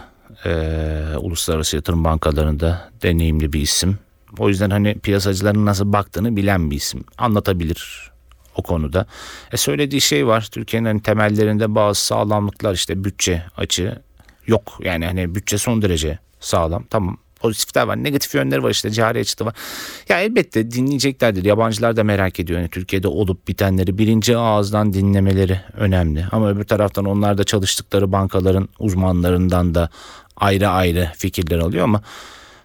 Ee, 0.46 1.16
uluslararası 1.18 1.76
yatırım 1.76 2.04
bankalarında 2.04 2.90
deneyimli 3.02 3.52
bir 3.52 3.60
isim. 3.60 3.98
O 4.38 4.48
yüzden 4.48 4.70
hani 4.70 4.94
piyasacıların 4.98 5.66
nasıl 5.66 5.92
baktığını 5.92 6.36
bilen 6.36 6.70
bir 6.70 6.76
isim. 6.76 7.04
Anlatabilir 7.18 8.10
o 8.56 8.62
konuda. 8.62 9.06
E 9.52 9.56
söylediği 9.56 10.00
şey 10.00 10.26
var. 10.26 10.48
Türkiye'nin 10.52 10.86
hani 10.86 11.02
temellerinde 11.02 11.74
bazı 11.74 12.04
sağlamlıklar 12.04 12.74
işte 12.74 13.04
bütçe 13.04 13.42
açığı 13.56 14.02
yok. 14.46 14.78
Yani 14.84 15.06
hani 15.06 15.34
bütçe 15.34 15.58
son 15.58 15.82
derece 15.82 16.18
sağlam. 16.40 16.84
Tamam 16.90 17.16
pozitifler 17.40 17.82
var. 17.82 18.04
Negatif 18.04 18.34
yönleri 18.34 18.62
var 18.62 18.70
işte 18.70 18.90
cari 18.90 19.18
açığı 19.18 19.44
var. 19.44 19.54
Ya 20.08 20.20
elbette 20.20 20.70
dinleyeceklerdir. 20.70 21.44
Yabancılar 21.44 21.96
da 21.96 22.04
merak 22.04 22.40
ediyor. 22.40 22.58
Yani 22.60 22.70
Türkiye'de 22.70 23.08
olup 23.08 23.48
bitenleri 23.48 23.98
birinci 23.98 24.36
ağızdan 24.36 24.92
dinlemeleri 24.92 25.60
önemli. 25.76 26.26
Ama 26.32 26.50
öbür 26.50 26.64
taraftan 26.64 27.04
onlar 27.04 27.38
da 27.38 27.44
çalıştıkları 27.44 28.12
bankaların 28.12 28.68
uzmanlarından 28.78 29.74
da 29.74 29.90
ayrı 30.40 30.68
ayrı 30.68 31.12
fikirler 31.16 31.58
alıyor 31.58 31.84
ama 31.84 32.02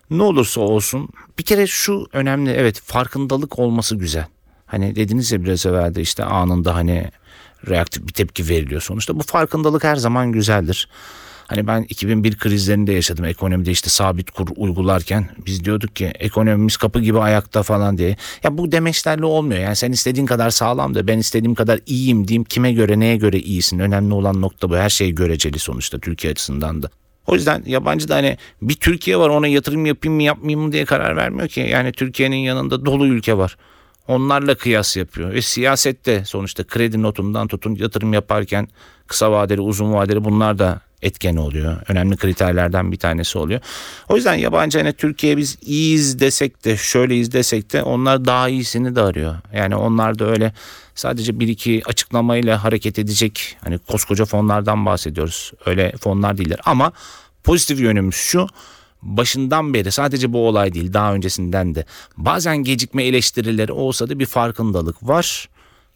ne 0.09 0.23
olursa 0.23 0.61
olsun 0.61 1.09
bir 1.39 1.43
kere 1.43 1.67
şu 1.67 2.07
önemli 2.13 2.51
evet 2.51 2.81
farkındalık 2.81 3.59
olması 3.59 3.95
güzel. 3.95 4.25
Hani 4.65 4.95
dediniz 4.95 5.31
ya 5.31 5.43
biraz 5.43 5.65
evvel 5.65 5.95
de 5.95 6.01
işte 6.01 6.23
anında 6.23 6.75
hani 6.75 7.11
reaktif 7.69 8.07
bir 8.07 8.13
tepki 8.13 8.49
veriliyor 8.49 8.81
sonuçta. 8.81 9.19
Bu 9.19 9.23
farkındalık 9.23 9.83
her 9.83 9.95
zaman 9.95 10.31
güzeldir. 10.31 10.89
Hani 11.47 11.67
ben 11.67 11.85
2001 11.89 12.37
krizlerinde 12.37 12.93
yaşadım 12.93 13.25
ekonomide 13.25 13.71
işte 13.71 13.89
sabit 13.89 14.31
kur 14.31 14.47
uygularken 14.55 15.29
biz 15.45 15.65
diyorduk 15.65 15.95
ki 15.95 16.05
ekonomimiz 16.05 16.77
kapı 16.77 16.99
gibi 16.99 17.19
ayakta 17.19 17.63
falan 17.63 17.97
diye. 17.97 18.17
Ya 18.43 18.57
bu 18.57 18.71
demeçlerle 18.71 19.25
olmuyor. 19.25 19.59
Yani 19.59 19.75
sen 19.75 19.91
istediğin 19.91 20.25
kadar 20.25 20.49
sağlam 20.49 20.95
da 20.95 21.07
ben 21.07 21.17
istediğim 21.17 21.55
kadar 21.55 21.79
iyiyim 21.85 22.27
diyeyim. 22.27 22.43
Kime 22.43 22.73
göre 22.73 22.99
neye 22.99 23.15
göre 23.17 23.39
iyisin? 23.39 23.79
Önemli 23.79 24.13
olan 24.13 24.41
nokta 24.41 24.69
bu. 24.69 24.77
Her 24.77 24.89
şey 24.89 25.11
göreceli 25.11 25.59
sonuçta 25.59 25.99
Türkiye 25.99 26.31
açısından 26.31 26.83
da. 26.83 26.89
O 27.27 27.35
yüzden 27.35 27.63
yabancı 27.65 28.07
da 28.07 28.15
hani 28.15 28.37
bir 28.61 28.75
Türkiye 28.75 29.17
var 29.17 29.29
ona 29.29 29.47
yatırım 29.47 29.85
yapayım 29.85 30.15
mı 30.15 30.23
yapmayayım 30.23 30.61
mı 30.61 30.71
diye 30.71 30.85
karar 30.85 31.15
vermiyor 31.15 31.47
ki. 31.47 31.59
Yani 31.59 31.91
Türkiye'nin 31.91 32.37
yanında 32.37 32.85
dolu 32.85 33.07
ülke 33.07 33.37
var. 33.37 33.57
Onlarla 34.07 34.55
kıyas 34.55 34.97
yapıyor. 34.97 35.33
Ve 35.33 35.41
siyasette 35.41 36.25
sonuçta 36.25 36.63
kredi 36.63 37.01
notundan 37.01 37.47
tutun 37.47 37.75
yatırım 37.75 38.13
yaparken 38.13 38.67
kısa 39.07 39.31
vadeli 39.31 39.61
uzun 39.61 39.93
vadeli 39.93 40.23
bunlar 40.23 40.59
da 40.59 40.81
etken 41.01 41.35
oluyor. 41.35 41.77
Önemli 41.87 42.17
kriterlerden 42.17 42.91
bir 42.91 42.97
tanesi 42.97 43.37
oluyor. 43.37 43.59
O 44.09 44.15
yüzden 44.15 44.33
yabancı 44.33 44.77
hani 44.77 44.93
Türkiye 44.93 45.37
biz 45.37 45.57
iyiyiz 45.61 46.19
desek 46.19 46.65
de 46.65 46.77
şöyleyiz 46.77 47.33
desek 47.33 47.73
de 47.73 47.83
onlar 47.83 48.25
daha 48.25 48.49
iyisini 48.49 48.95
de 48.95 49.01
arıyor. 49.01 49.35
Yani 49.53 49.75
onlar 49.75 50.19
da 50.19 50.25
öyle 50.25 50.53
sadece 50.95 51.39
bir 51.39 51.47
iki 51.47 51.81
açıklamayla 51.85 52.63
hareket 52.63 52.99
edecek 52.99 53.57
hani 53.63 53.77
koskoca 53.77 54.25
fonlardan 54.25 54.85
bahsediyoruz. 54.85 55.51
Öyle 55.65 55.93
fonlar 55.99 56.37
değiller 56.37 56.59
ama 56.65 56.91
pozitif 57.43 57.79
yönümüz 57.79 58.15
şu 58.15 58.47
başından 59.01 59.73
beri 59.73 59.91
sadece 59.91 60.33
bu 60.33 60.47
olay 60.47 60.73
değil 60.73 60.93
daha 60.93 61.13
öncesinden 61.13 61.75
de 61.75 61.85
bazen 62.17 62.57
gecikme 62.57 63.03
eleştirileri 63.03 63.71
olsa 63.71 64.09
da 64.09 64.19
bir 64.19 64.25
farkındalık 64.25 65.07
var 65.07 65.49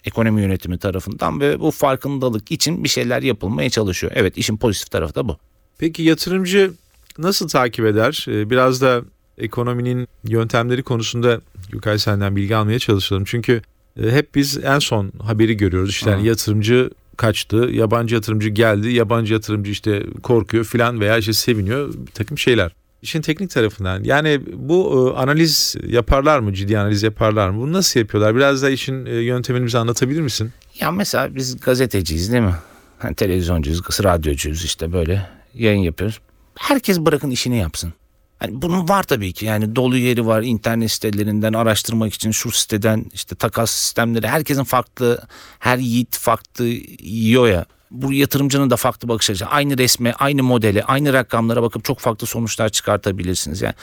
ekonomi 0.06 0.42
yönetimi 0.42 0.78
tarafından 0.78 1.40
ve 1.40 1.60
bu 1.60 1.72
farkındalık 1.72 2.52
için 2.52 2.84
bir 2.84 2.90
şeyler 2.90 3.22
yapılmaya 3.22 3.70
çalışıyor. 3.70 4.14
Evet 4.16 4.38
işin 4.38 4.58
pozitif 4.58 4.92
tarafı 4.92 5.16
da 5.16 5.28
bu. 5.28 5.38
Peki 5.78 6.04
yatırımcı 6.04 6.72
nasıl 7.18 7.48
takip 7.48 7.86
eder? 7.86 8.26
Ee, 8.30 8.50
Biraz 8.50 8.82
da 8.82 9.02
ekonominin 9.38 10.08
yöntemleri 10.24 10.84
konusunda 10.84 11.42
Gökay 11.70 12.00
senden 12.00 12.36
bilgi 12.36 12.56
almaya 12.56 12.80
çalışalım. 12.80 13.24
Çünkü 13.26 13.62
hep 13.96 14.36
biz 14.36 14.58
en 14.64 14.80
son 14.80 15.12
haberi 15.24 15.58
görüyoruz. 15.58 15.90
İşte 15.90 16.10
yani 16.10 16.28
yatırımcı 16.28 16.90
kaçtı, 17.18 17.58
yabancı 17.58 18.16
yatırımcı 18.16 18.50
geldi, 18.50 18.90
yabancı 18.90 19.34
yatırımcı 19.34 19.72
işte 19.72 20.04
korkuyor 20.24 20.64
filan 20.64 21.00
veya 21.00 21.18
işte 21.18 21.34
seviniyor 21.34 21.94
bir 21.94 22.12
takım 22.12 22.38
şeyler. 22.38 22.72
İşin 23.02 23.22
teknik 23.22 23.50
tarafından 23.50 24.04
yani 24.04 24.42
bu 24.54 25.12
e, 25.16 25.20
analiz 25.20 25.76
yaparlar 25.88 26.40
mı? 26.40 26.54
Ciddi 26.54 26.80
analiz 26.80 27.04
yaparlar 27.04 27.50
mı? 27.50 27.62
Bunu 27.62 27.74
nasıl 27.74 28.00
yapıyorlar? 28.00 28.36
Biraz 28.36 28.64
da 28.64 28.70
işin 28.70 29.06
e, 29.06 29.16
yöntemini 29.16 29.66
bize 29.66 29.78
anlatabilir 29.78 30.22
misin? 30.22 30.52
Ya 30.80 30.92
mesela 30.92 31.36
biz 31.36 31.60
gazeteciyiz 31.60 32.32
değil 32.32 32.44
mi? 32.44 32.56
Hani 33.00 33.16
televizyoncuyuz, 33.16 33.82
radyocuyuz 34.04 34.66
işte 34.66 34.94
böyle 34.94 35.30
yayın 35.54 35.82
yapıyoruz. 35.82 36.20
Herkes 36.56 37.00
bırakın 37.00 37.30
işini 37.30 37.58
yapsın. 37.58 37.94
Hani 38.40 38.62
bunun 38.62 38.90
var 38.90 39.04
tabii 39.04 39.34
ki 39.34 39.46
yani 39.46 39.76
dolu 39.76 39.98
yeri 39.98 40.26
var 40.26 40.42
internet 40.42 40.92
sitelerinden 40.92 41.54
araştırmak 41.54 42.14
için 42.14 42.32
şu 42.32 42.52
siteden 42.52 43.06
işte 43.14 43.36
takas 43.36 43.72
sistemleri 43.72 44.28
herkesin 44.28 44.64
farklı 44.64 45.22
her 45.60 45.78
yiğit 45.78 46.18
farklı 46.18 46.66
yiyor 47.00 47.48
ya 47.48 47.66
bu 47.92 48.14
yatırımcının 48.14 48.70
da 48.70 48.76
farklı 48.76 49.08
bakış 49.08 49.30
açısı. 49.30 49.46
Aynı 49.46 49.78
resme, 49.78 50.14
aynı 50.14 50.44
modele, 50.44 50.84
aynı 50.84 51.14
rakamlara 51.14 51.62
bakıp 51.62 51.86
çok 51.86 52.00
farklı 52.00 52.28
sonuçlar 52.28 52.70
çıkartabilirsiniz. 52.70 53.62
Yani 53.62 53.74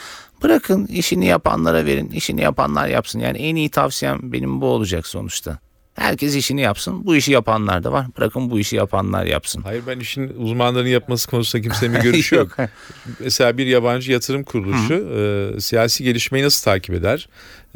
bırakın 0.43 0.85
işini 0.85 1.25
yapanlara 1.25 1.85
verin, 1.85 2.09
işini 2.09 2.41
yapanlar 2.41 2.87
yapsın. 2.87 3.19
Yani 3.19 3.37
en 3.37 3.55
iyi 3.55 3.69
tavsiyem 3.69 4.19
benim 4.23 4.61
bu 4.61 4.65
olacak 4.65 5.07
sonuçta. 5.07 5.59
Herkes 5.97 6.35
işini 6.35 6.61
yapsın. 6.61 7.05
Bu 7.05 7.15
işi 7.15 7.31
yapanlar 7.31 7.83
da 7.83 7.91
var. 7.91 8.05
Bırakın 8.17 8.51
bu 8.51 8.59
işi 8.59 8.75
yapanlar 8.75 9.25
yapsın. 9.25 9.61
Hayır 9.61 9.83
ben 9.87 9.99
işin 9.99 10.33
uzmanlarının 10.37 10.89
yapması 10.89 11.29
konusunda 11.29 11.63
kimsenin 11.63 11.95
bir 11.95 12.01
görüşü 12.01 12.35
yok. 12.35 12.57
Mesela 13.19 13.57
bir 13.57 13.65
yabancı 13.65 14.11
yatırım 14.11 14.43
kuruluşu 14.43 14.93
e, 14.93 15.59
siyasi 15.61 16.03
gelişmeyi 16.03 16.45
nasıl 16.45 16.63
takip 16.63 16.95
eder? 16.95 17.29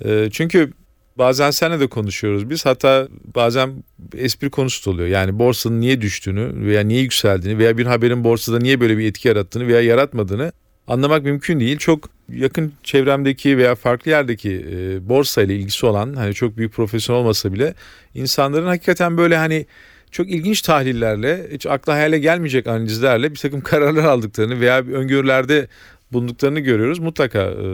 E, 0.05 0.29
çünkü 0.31 0.73
bazen 1.17 1.51
seninle 1.51 1.79
de 1.79 1.87
konuşuyoruz 1.87 2.49
biz. 2.49 2.65
Hatta 2.65 3.07
bazen 3.35 3.83
espri 4.17 4.49
konusu 4.49 4.91
oluyor. 4.91 5.07
Yani 5.07 5.39
borsanın 5.39 5.81
niye 5.81 6.01
düştüğünü 6.01 6.65
veya 6.67 6.81
niye 6.81 7.01
yükseldiğini 7.01 7.57
veya 7.59 7.77
bir 7.77 7.85
haberin 7.85 8.23
borsada 8.23 8.59
niye 8.59 8.79
böyle 8.79 8.97
bir 8.97 9.05
etki 9.05 9.27
yarattığını 9.27 9.67
veya 9.67 9.81
yaratmadığını 9.81 10.51
anlamak 10.91 11.24
mümkün 11.24 11.60
değil. 11.60 11.77
Çok 11.77 12.10
yakın 12.29 12.74
çevremdeki 12.83 13.57
veya 13.57 13.75
farklı 13.75 14.12
yerdeki 14.12 14.65
e, 14.71 15.10
borsa 15.10 15.41
ile 15.41 15.55
ilgisi 15.55 15.86
olan 15.86 16.13
hani 16.13 16.33
çok 16.33 16.57
büyük 16.57 16.74
profesyonel 16.74 17.21
olmasa 17.21 17.53
bile 17.53 17.74
insanların 18.15 18.67
hakikaten 18.67 19.17
böyle 19.17 19.38
hani 19.38 19.65
çok 20.12 20.29
ilginç 20.29 20.62
tahlillerle 20.62 21.48
hiç 21.51 21.65
akla 21.65 21.93
hayale 21.93 22.19
gelmeyecek 22.19 22.67
analizlerle 22.67 23.31
bir 23.31 23.38
takım 23.38 23.62
kararlar 23.71 24.03
aldıklarını 24.03 24.60
veya 24.60 24.77
öngörülerde 24.77 25.67
bulunduklarını 26.13 26.60
görüyoruz. 26.60 27.00
Mutlaka 27.00 27.39
e, 27.39 27.65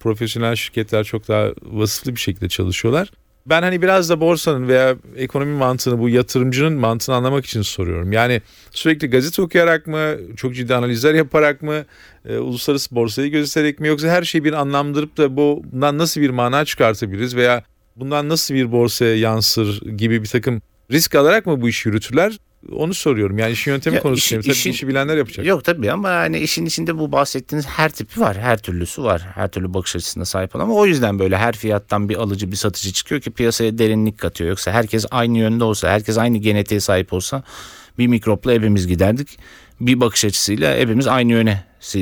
profesyonel 0.00 0.56
şirketler 0.56 1.04
çok 1.04 1.28
daha 1.28 1.48
vasıflı 1.62 2.14
bir 2.14 2.20
şekilde 2.20 2.48
çalışıyorlar. 2.48 3.10
Ben 3.46 3.62
hani 3.62 3.82
biraz 3.82 4.10
da 4.10 4.20
borsanın 4.20 4.68
veya 4.68 4.96
ekonomi 5.16 5.52
mantığını 5.56 5.98
bu 5.98 6.08
yatırımcının 6.08 6.72
mantığını 6.72 7.16
anlamak 7.16 7.46
için 7.46 7.62
soruyorum. 7.62 8.12
Yani 8.12 8.42
sürekli 8.70 9.10
gazete 9.10 9.42
okuyarak 9.42 9.86
mı, 9.86 10.14
çok 10.36 10.54
ciddi 10.54 10.74
analizler 10.74 11.14
yaparak 11.14 11.62
mı, 11.62 11.84
e, 12.28 12.36
uluslararası 12.38 12.94
borsayı 12.94 13.30
gözeterek 13.30 13.80
mi 13.80 13.88
yoksa 13.88 14.08
her 14.08 14.22
şeyi 14.22 14.44
bir 14.44 14.52
anlamlandırıp 14.52 15.16
da 15.16 15.36
bu- 15.36 15.62
bundan 15.72 15.98
nasıl 15.98 16.20
bir 16.20 16.30
mana 16.30 16.64
çıkartabiliriz 16.64 17.36
veya 17.36 17.62
bundan 17.96 18.28
nasıl 18.28 18.54
bir 18.54 18.72
borsaya 18.72 19.16
yansır 19.16 19.80
gibi 19.80 20.22
bir 20.22 20.28
takım 20.28 20.62
risk 20.90 21.14
alarak 21.14 21.46
mı 21.46 21.60
bu 21.60 21.68
işi 21.68 21.88
yürütürler? 21.88 22.38
Onu 22.72 22.94
soruyorum. 22.94 23.38
Yani 23.38 23.52
işin 23.52 23.70
yöntemi 23.70 23.96
Ya 23.96 24.02
konusunda 24.02 24.40
işin- 24.40 24.62
tabii 24.62 24.74
işi 24.74 24.88
bilenler 24.88 25.16
yapacak. 25.16 25.46
Yok 25.46 25.64
tabii 25.64 25.92
ama 25.92 26.10
yani 26.10 26.38
işin 26.38 26.66
içinde 26.66 26.98
bu 26.98 27.12
bahsettiğiniz 27.12 27.66
her 27.66 27.88
tipi 27.90 28.20
var. 28.20 28.36
Her 28.38 28.58
türlüsü 28.58 29.02
var. 29.02 29.22
Her 29.34 29.48
türlü 29.48 29.74
bakış 29.74 29.96
açısına 29.96 30.24
sahip 30.24 30.56
olan 30.56 30.64
ama 30.64 30.74
o 30.74 30.86
yüzden 30.86 31.18
böyle 31.18 31.36
her 31.36 31.56
fiyattan 31.56 32.08
bir 32.08 32.16
alıcı 32.16 32.50
bir 32.52 32.56
satıcı 32.56 32.92
çıkıyor 32.92 33.20
ki 33.20 33.30
piyasaya 33.30 33.78
derinlik 33.78 34.18
katıyor. 34.18 34.50
Yoksa 34.50 34.72
herkes 34.72 35.06
aynı 35.10 35.38
yönde 35.38 35.64
olsa, 35.64 35.88
herkes 35.90 36.18
aynı 36.18 36.38
genetiğe 36.38 36.80
sahip 36.80 37.12
olsa 37.12 37.42
bir 37.98 38.06
mikropla 38.06 38.52
hepimiz 38.52 38.86
giderdik. 38.86 39.38
Bir 39.80 40.00
bakış 40.00 40.24
açısıyla 40.24 40.76
hepimiz 40.76 41.06
aynı 41.06 41.32
yöne 41.32 41.64
e, 41.94 41.98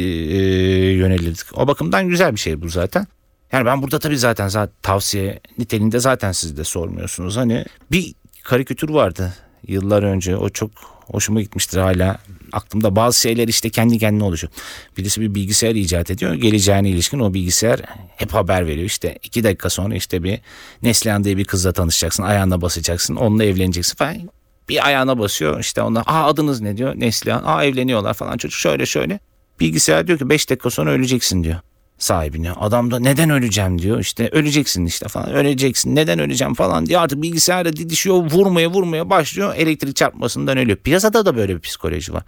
yönelirdik. 0.93 1.59
O 1.59 1.67
bakımdan 1.69 2.09
güzel 2.09 2.33
bir 2.33 2.41
şey 2.41 2.63
bu 2.63 2.69
zaten. 2.69 3.07
Yani 3.53 3.67
ben 3.67 3.83
burada 3.83 3.99
tabii 3.99 4.19
zaten, 4.19 4.49
zaten 4.49 4.75
tavsiye 4.83 5.41
niteliğinde 5.59 5.99
zaten 5.99 6.33
siz 6.33 6.57
de 6.57 6.65
sormuyorsunuz. 6.65 7.37
Hani 7.37 7.65
bir 7.91 8.15
karikatür 8.43 8.89
vardı 8.89 9.33
yıllar 9.69 10.03
önce. 10.03 10.37
O 10.37 10.49
çok 10.49 10.71
hoşuma 11.07 11.41
gitmiştir 11.41 11.79
hala. 11.79 12.19
Aklımda 12.53 12.97
bazı 12.97 13.21
şeyler 13.21 13.49
işte 13.49 13.71
kendi 13.71 13.99
kendine 13.99 14.25
oluşuyor. 14.25 14.53
Birisi 14.97 15.21
bir 15.21 15.35
bilgisayar 15.35 15.75
icat 15.75 16.11
ediyor. 16.11 16.35
Geleceğine 16.35 16.89
ilişkin 16.89 17.19
o 17.19 17.35
bilgisayar 17.35 17.81
hep 18.17 18.35
haber 18.35 18.67
veriyor. 18.67 18.87
İşte 18.87 19.19
iki 19.23 19.45
dakika 19.45 19.71
sonra 19.71 19.95
işte 19.95 20.23
bir 20.23 20.41
Neslihan 20.83 21.25
diye 21.25 21.37
bir 21.37 21.45
kızla 21.45 21.73
tanışacaksın. 21.73 22.23
Ayağına 22.23 22.61
basacaksın. 22.61 23.17
Onunla 23.17 23.45
evleneceksin 23.45 23.97
falan. 23.97 24.31
Bir 24.69 24.87
ayağına 24.87 25.19
basıyor 25.19 25.61
işte 25.61 25.83
ona. 25.83 26.01
Aa 26.01 26.27
adınız 26.27 26.61
ne 26.61 26.77
diyor? 26.77 26.95
Neslihan. 26.97 27.43
Aa 27.45 27.65
evleniyorlar 27.65 28.15
falan. 28.15 28.37
Çocuk 28.37 28.59
şöyle 28.59 28.87
şöyle. 28.87 29.21
Bilgisayar 29.61 30.07
diyor 30.07 30.19
ki 30.19 30.29
5 30.29 30.51
dakika 30.51 30.71
sonra 30.71 30.91
öleceksin 30.91 31.45
diyor 31.45 31.57
sahibine. 31.99 32.53
Adam 32.53 32.91
da 32.91 32.99
neden 32.99 33.31
öleceğim 33.31 33.83
diyor. 33.83 34.01
İşte 34.01 34.29
öleceksin 34.29 34.87
işte 34.87 35.09
falan. 35.09 35.33
Öleceksin. 35.33 35.97
Neden 35.97 36.19
öleceğim 36.19 36.55
falan 36.55 36.87
diye 36.87 36.99
artık 36.99 37.23
bilgisayarla 37.23 37.73
didişiyor. 37.77 38.17
Vurmaya 38.17 38.71
vurmaya 38.71 39.11
başlıyor. 39.11 39.55
Elektrik 39.57 39.97
çarpmasından 39.97 40.59
ölüyor. 40.59 40.79
Piyasada 40.79 41.27
da 41.27 41.37
böyle 41.37 41.55
bir 41.55 41.61
psikoloji 41.61 42.13
var. 42.13 42.23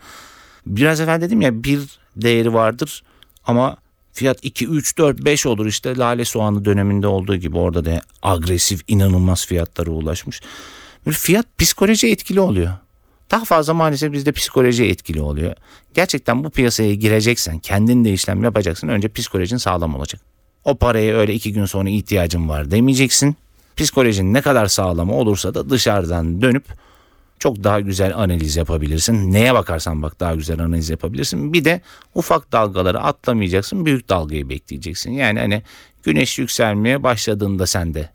Biraz 0.66 1.00
evvel 1.00 1.20
dedim 1.20 1.40
ya 1.40 1.64
bir 1.64 1.80
değeri 2.16 2.54
vardır 2.54 3.02
ama 3.46 3.76
fiyat 4.12 4.38
2, 4.42 4.66
3, 4.66 4.98
4, 4.98 5.24
5 5.24 5.46
olur 5.46 5.66
işte 5.66 5.96
lale 5.96 6.24
soğanı 6.24 6.64
döneminde 6.64 7.06
olduğu 7.06 7.36
gibi 7.36 7.58
orada 7.58 7.84
da 7.84 8.02
agresif 8.22 8.80
inanılmaz 8.88 9.46
fiyatlara 9.46 9.90
ulaşmış. 9.90 10.40
Böyle 11.06 11.16
fiyat 11.16 11.46
psikoloji 11.58 12.08
etkili 12.08 12.40
oluyor. 12.40 12.72
Daha 13.30 13.44
fazla 13.44 13.74
maalesef 13.74 14.12
bizde 14.12 14.32
psikoloji 14.32 14.84
etkili 14.84 15.20
oluyor. 15.20 15.54
Gerçekten 15.94 16.44
bu 16.44 16.50
piyasaya 16.50 16.94
gireceksen, 16.94 17.58
kendin 17.58 18.04
de 18.04 18.12
işlem 18.12 18.44
yapacaksın. 18.44 18.88
Önce 18.88 19.08
psikolojin 19.08 19.56
sağlam 19.56 19.94
olacak. 19.94 20.20
O 20.64 20.74
paraya 20.74 21.16
öyle 21.16 21.34
iki 21.34 21.52
gün 21.52 21.64
sonra 21.64 21.88
ihtiyacım 21.90 22.48
var 22.48 22.70
demeyeceksin. 22.70 23.36
Psikolojin 23.76 24.34
ne 24.34 24.40
kadar 24.40 24.66
sağlam 24.66 25.10
olursa 25.10 25.54
da 25.54 25.70
dışarıdan 25.70 26.42
dönüp 26.42 26.64
çok 27.38 27.64
daha 27.64 27.80
güzel 27.80 28.16
analiz 28.16 28.56
yapabilirsin. 28.56 29.32
Neye 29.32 29.54
bakarsan 29.54 30.02
bak 30.02 30.20
daha 30.20 30.34
güzel 30.34 30.60
analiz 30.60 30.90
yapabilirsin. 30.90 31.52
Bir 31.52 31.64
de 31.64 31.80
ufak 32.14 32.52
dalgaları 32.52 33.00
atlamayacaksın. 33.00 33.86
Büyük 33.86 34.08
dalgayı 34.08 34.48
bekleyeceksin. 34.48 35.10
Yani 35.10 35.38
hani 35.38 35.62
güneş 36.02 36.38
yükselmeye 36.38 37.02
başladığında 37.02 37.66
sen 37.66 37.94
de 37.94 38.10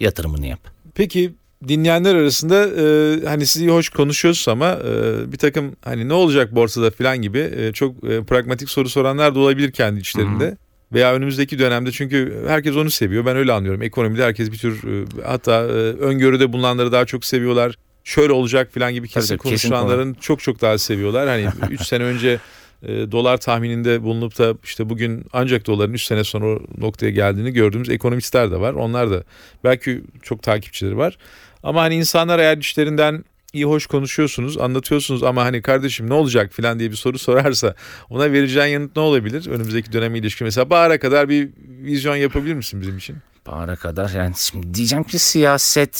yatırımını 0.00 0.46
yap. 0.46 0.60
Peki 0.94 1.34
dinleyenler 1.68 2.14
arasında 2.14 2.66
e, 2.66 3.26
hani 3.26 3.46
siz 3.46 3.62
iyi 3.62 3.70
hoş 3.70 3.88
konuşuyorsunuz 3.88 4.48
ama 4.48 4.78
e, 4.84 5.32
bir 5.32 5.38
takım 5.38 5.76
hani 5.84 6.08
ne 6.08 6.12
olacak 6.12 6.54
borsada 6.54 6.90
falan 6.90 7.22
gibi 7.22 7.50
e, 7.56 7.72
çok 7.72 8.04
e, 8.04 8.24
pragmatik 8.24 8.70
soru 8.70 8.88
soranlar 8.88 9.34
da 9.34 9.38
olabilir 9.38 9.72
kendi 9.72 10.00
içlerinde. 10.00 10.56
Veya 10.92 11.14
önümüzdeki 11.14 11.58
dönemde 11.58 11.92
çünkü 11.92 12.44
herkes 12.46 12.76
onu 12.76 12.90
seviyor. 12.90 13.26
Ben 13.26 13.36
öyle 13.36 13.52
anlıyorum. 13.52 13.82
Ekonomide 13.82 14.24
herkes 14.24 14.52
bir 14.52 14.58
tür 14.58 15.02
e, 15.02 15.04
hatta 15.24 15.52
e, 15.52 15.72
öngörüde 16.00 16.52
bulunanları 16.52 16.92
daha 16.92 17.04
çok 17.04 17.24
seviyorlar. 17.24 17.74
Şöyle 18.04 18.32
olacak 18.32 18.74
falan 18.74 18.92
gibi 18.92 19.08
kesin 19.08 19.28
Tabii 19.28 19.38
tabii, 19.38 19.50
kesin 19.50 19.68
konuşulanların 19.70 20.14
çok 20.14 20.40
çok 20.40 20.60
daha 20.60 20.78
seviyorlar. 20.78 21.28
Hani 21.28 21.48
3 21.70 21.82
sene 21.82 22.04
önce 22.04 22.40
e, 22.82 23.12
dolar 23.12 23.36
tahmininde 23.36 24.02
bulunup 24.02 24.38
da 24.38 24.54
işte 24.64 24.88
bugün 24.88 25.24
ancak 25.32 25.66
doların 25.66 25.92
3 25.92 26.02
sene 26.02 26.24
sonra 26.24 26.46
o 26.46 26.60
noktaya 26.78 27.10
geldiğini 27.10 27.52
gördüğümüz 27.52 27.88
ekonomistler 27.88 28.50
de 28.50 28.60
var. 28.60 28.72
Onlar 28.74 29.10
da 29.10 29.24
belki 29.64 30.02
çok 30.22 30.42
takipçileri 30.42 30.96
var. 30.96 31.18
Ama 31.62 31.82
hani 31.82 31.94
insanlar 31.94 32.38
eğer 32.38 32.58
işlerinden 32.58 33.24
iyi 33.52 33.64
hoş 33.64 33.86
konuşuyorsunuz, 33.86 34.58
anlatıyorsunuz 34.58 35.22
ama 35.22 35.44
hani 35.44 35.62
kardeşim 35.62 36.10
ne 36.10 36.14
olacak 36.14 36.52
falan 36.52 36.78
diye 36.78 36.90
bir 36.90 36.96
soru 36.96 37.18
sorarsa 37.18 37.74
ona 38.10 38.32
vereceğin 38.32 38.66
yanıt 38.66 38.96
ne 38.96 39.02
olabilir? 39.02 39.46
Önümüzdeki 39.46 39.92
döneme 39.92 40.18
ilişkin 40.18 40.44
mesela 40.44 40.70
bahara 40.70 40.98
kadar 40.98 41.28
bir 41.28 41.48
vizyon 41.82 42.16
yapabilir 42.16 42.54
misin 42.54 42.80
bizim 42.80 42.98
için? 42.98 43.16
Bahara 43.46 43.76
kadar 43.76 44.10
yani 44.10 44.34
şimdi 44.36 44.74
diyeceğim 44.74 45.04
ki 45.04 45.18
siyaset 45.18 45.96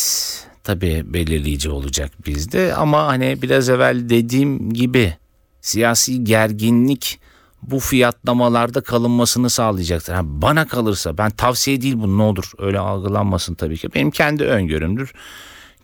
tabii 0.64 1.02
belirleyici 1.06 1.70
olacak 1.70 2.12
bizde 2.26 2.74
ama 2.74 3.06
hani 3.06 3.42
biraz 3.42 3.68
evvel 3.68 4.08
dediğim 4.08 4.72
gibi 4.72 5.14
siyasi 5.60 6.24
gerginlik 6.24 7.20
bu 7.62 7.80
fiyatlamalarda 7.80 8.80
kalınmasını 8.80 9.50
sağlayacaktır. 9.50 10.12
Ha, 10.12 10.20
bana 10.24 10.66
kalırsa 10.66 11.18
ben 11.18 11.30
tavsiye 11.30 11.82
değil 11.82 11.94
bu 11.96 12.18
ne 12.18 12.22
olur 12.22 12.52
öyle 12.58 12.78
algılanmasın 12.78 13.54
tabii 13.54 13.76
ki. 13.76 13.88
Benim 13.94 14.10
kendi 14.10 14.44
öngörümdür. 14.44 15.12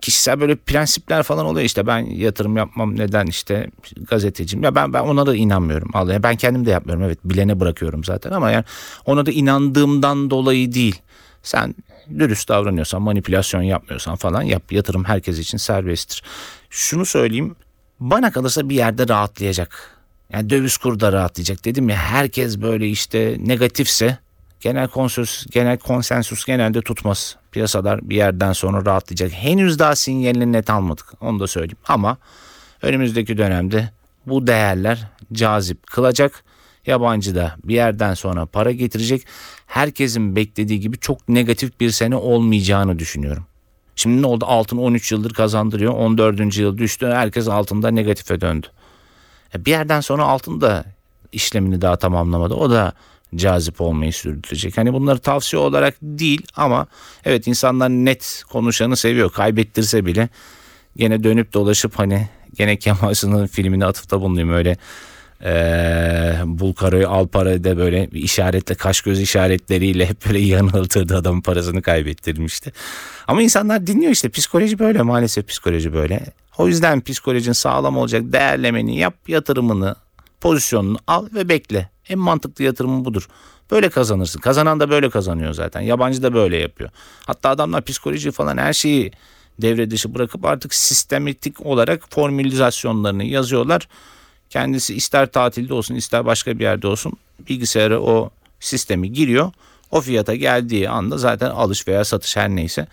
Kişisel 0.07 0.41
böyle 0.41 0.57
prensipler 0.57 1.23
falan 1.23 1.47
oluyor 1.47 1.65
işte 1.65 1.87
ben 1.87 1.99
yatırım 1.99 2.57
yapmam 2.57 2.97
neden 2.97 3.27
işte 3.27 3.71
gazeteciyim 4.09 4.65
ya 4.65 4.75
ben 4.75 4.93
ben 4.93 5.01
ona 5.01 5.27
da 5.27 5.37
inanmıyorum. 5.37 5.91
Vallahi 5.95 6.23
ben 6.23 6.37
kendim 6.37 6.67
de 6.67 6.71
yapmıyorum 6.71 7.05
evet 7.05 7.19
bilene 7.25 7.61
bırakıyorum 7.61 8.05
zaten 8.05 8.31
ama 8.31 8.51
yani 8.51 8.65
ona 9.07 9.27
da 9.27 9.31
inandığımdan 9.31 10.31
dolayı 10.31 10.73
değil. 10.73 11.03
Sen 11.43 11.75
dürüst 12.19 12.49
davranıyorsan, 12.49 13.03
manipülasyon 13.03 13.63
yapmıyorsan 13.63 14.17
falan 14.17 14.43
yap. 14.43 14.73
Yatırım 14.73 15.05
herkes 15.05 15.39
için 15.39 15.59
serbesttir. 15.59 16.23
Şunu 16.71 17.07
söyleyeyim. 17.07 17.57
Bana 18.01 18.33
kalırsa 18.33 18.69
bir 18.69 18.75
yerde 18.75 19.09
rahatlayacak. 19.09 19.91
Yani 20.33 20.51
döviz 20.51 20.77
kuru 20.77 21.01
da 21.01 21.13
rahatlayacak. 21.13 21.65
Dedim 21.65 21.89
ya 21.89 21.97
herkes 21.97 22.61
böyle 22.61 22.89
işte 22.89 23.37
negatifse 23.39 24.19
genel 24.61 24.89
konsensus, 24.89 25.47
genel 25.47 25.79
konsensus 25.79 26.45
genelde 26.45 26.83
tutmaz. 26.83 27.37
Piyasalar 27.53 28.11
bir 28.11 28.17
yerden 28.17 28.53
sonra 28.53 28.87
rahatlayacak. 28.87 29.33
Henüz 29.33 29.79
daha 29.79 29.97
sinyalini 29.97 30.53
net 30.53 30.71
almadık. 30.71 31.13
Onu 31.21 31.41
da 31.41 31.47
söyleyeyim. 31.47 31.79
Ama 31.89 32.17
önümüzdeki 32.83 33.39
dönemde 33.39 33.91
bu 34.27 34.47
değerler 34.47 35.09
cazip 35.33 35.87
kılacak. 35.87 36.45
Yabancı 36.87 37.35
da 37.35 37.57
bir 37.65 37.75
yerden 37.75 38.15
sonra 38.15 38.47
para 38.47 38.73
getirecek. 38.73 39.27
Herkesin 39.67 40.37
beklediği 40.37 40.81
gibi 40.81 40.99
çok 40.99 41.29
negatif 41.29 41.81
bir 41.81 41.91
sene 41.91 42.17
olmayacağını 42.17 42.99
düşünüyorum. 42.99 43.47
Şimdi 43.97 44.23
ne 44.23 44.27
oldu? 44.27 44.45
Altın 44.49 44.77
13 44.77 45.13
yıldır 45.13 45.35
kazandırıyor. 45.35 45.93
14. 45.93 46.57
yıl 46.57 46.79
düştü. 46.79 47.07
Herkes 47.07 47.49
altında 47.49 47.91
negatife 47.91 48.41
döndü. 48.41 48.67
E 49.55 49.65
bir 49.65 49.71
yerden 49.71 50.01
sonra 50.01 50.25
altın 50.25 50.61
da 50.61 50.85
işlemini 51.33 51.81
daha 51.83 51.97
tamamlamadı. 51.97 52.55
O 52.55 52.71
da 52.71 52.93
cazip 53.35 53.81
olmayı 53.81 54.13
sürdürecek. 54.13 54.79
Hani 54.79 54.93
bunları 54.93 55.19
tavsiye 55.19 55.63
olarak 55.63 55.95
değil 56.03 56.43
ama 56.57 56.87
evet 57.25 57.47
insanlar 57.47 57.89
net 57.89 58.43
konuşanı 58.49 58.97
seviyor. 58.97 59.31
Kaybettirse 59.33 60.07
bile 60.07 60.29
gene 60.97 61.25
dönüp 61.25 61.53
dolaşıp 61.53 61.99
hani 61.99 62.29
gene 62.55 62.77
Kemal 62.77 63.15
Sunal'ın 63.15 63.47
filmine 63.47 63.87
atıfta 63.87 64.21
bulunayım 64.21 64.53
öyle 64.53 64.77
ee, 65.45 66.35
Bulkaro'yu 66.45 67.09
al 67.09 67.27
para 67.27 67.65
de 67.65 67.77
böyle 67.77 68.13
bir 68.13 68.23
işaretle 68.23 68.75
kaş 68.75 69.01
göz 69.01 69.21
işaretleriyle 69.21 70.07
hep 70.07 70.27
böyle 70.27 70.39
yanıltırdı 70.39 71.17
adamın 71.17 71.41
parasını 71.41 71.83
kaybettirmişti. 71.83 72.73
Ama 73.27 73.43
insanlar 73.43 73.87
dinliyor 73.87 74.13
işte 74.13 74.29
psikoloji 74.29 74.79
böyle 74.79 75.03
maalesef 75.03 75.49
psikoloji 75.49 75.93
böyle. 75.93 76.27
O 76.59 76.69
yüzden 76.69 77.01
psikolojin 77.01 77.53
sağlam 77.53 77.97
olacak 77.97 78.23
değerlemeni 78.25 78.99
yap 78.99 79.15
yatırımını 79.29 79.95
pozisyonunu 80.41 80.99
al 81.07 81.27
ve 81.35 81.49
bekle. 81.49 81.91
En 82.09 82.19
mantıklı 82.19 82.65
yatırımın 82.65 83.05
budur. 83.05 83.29
Böyle 83.71 83.89
kazanırsın. 83.89 84.41
Kazanan 84.41 84.81
da 84.81 84.91
böyle 84.91 85.11
kazanıyor 85.11 85.53
zaten. 85.53 85.81
Yabancı 85.81 86.23
da 86.23 86.35
böyle 86.35 86.57
yapıyor. 86.57 86.91
Hatta 87.27 87.49
adamlar 87.49 87.85
psikoloji 87.85 88.31
falan 88.31 88.57
her 88.57 88.73
şeyi 88.73 89.13
devre 89.59 89.91
dışı 89.91 90.15
bırakıp 90.15 90.45
artık 90.45 90.75
sistematik 90.75 91.67
olarak 91.67 92.13
formülizasyonlarını 92.13 93.25
yazıyorlar. 93.25 93.89
Kendisi 94.51 94.95
ister 94.95 95.27
tatilde 95.27 95.75
olsun 95.75 95.95
ister 95.95 96.25
başka 96.25 96.59
bir 96.59 96.65
yerde 96.65 96.87
olsun 96.87 97.13
bilgisayara 97.49 98.01
o 98.01 98.31
sistemi 98.61 99.13
giriyor. 99.13 99.53
O 99.91 100.01
fiyata 100.01 100.35
geldiği 100.35 100.89
anda 100.89 101.19
zaten 101.19 101.51
alış 101.51 101.89
veya 101.89 102.05
satış 102.05 102.37
her 102.37 102.49
neyse 102.49 102.87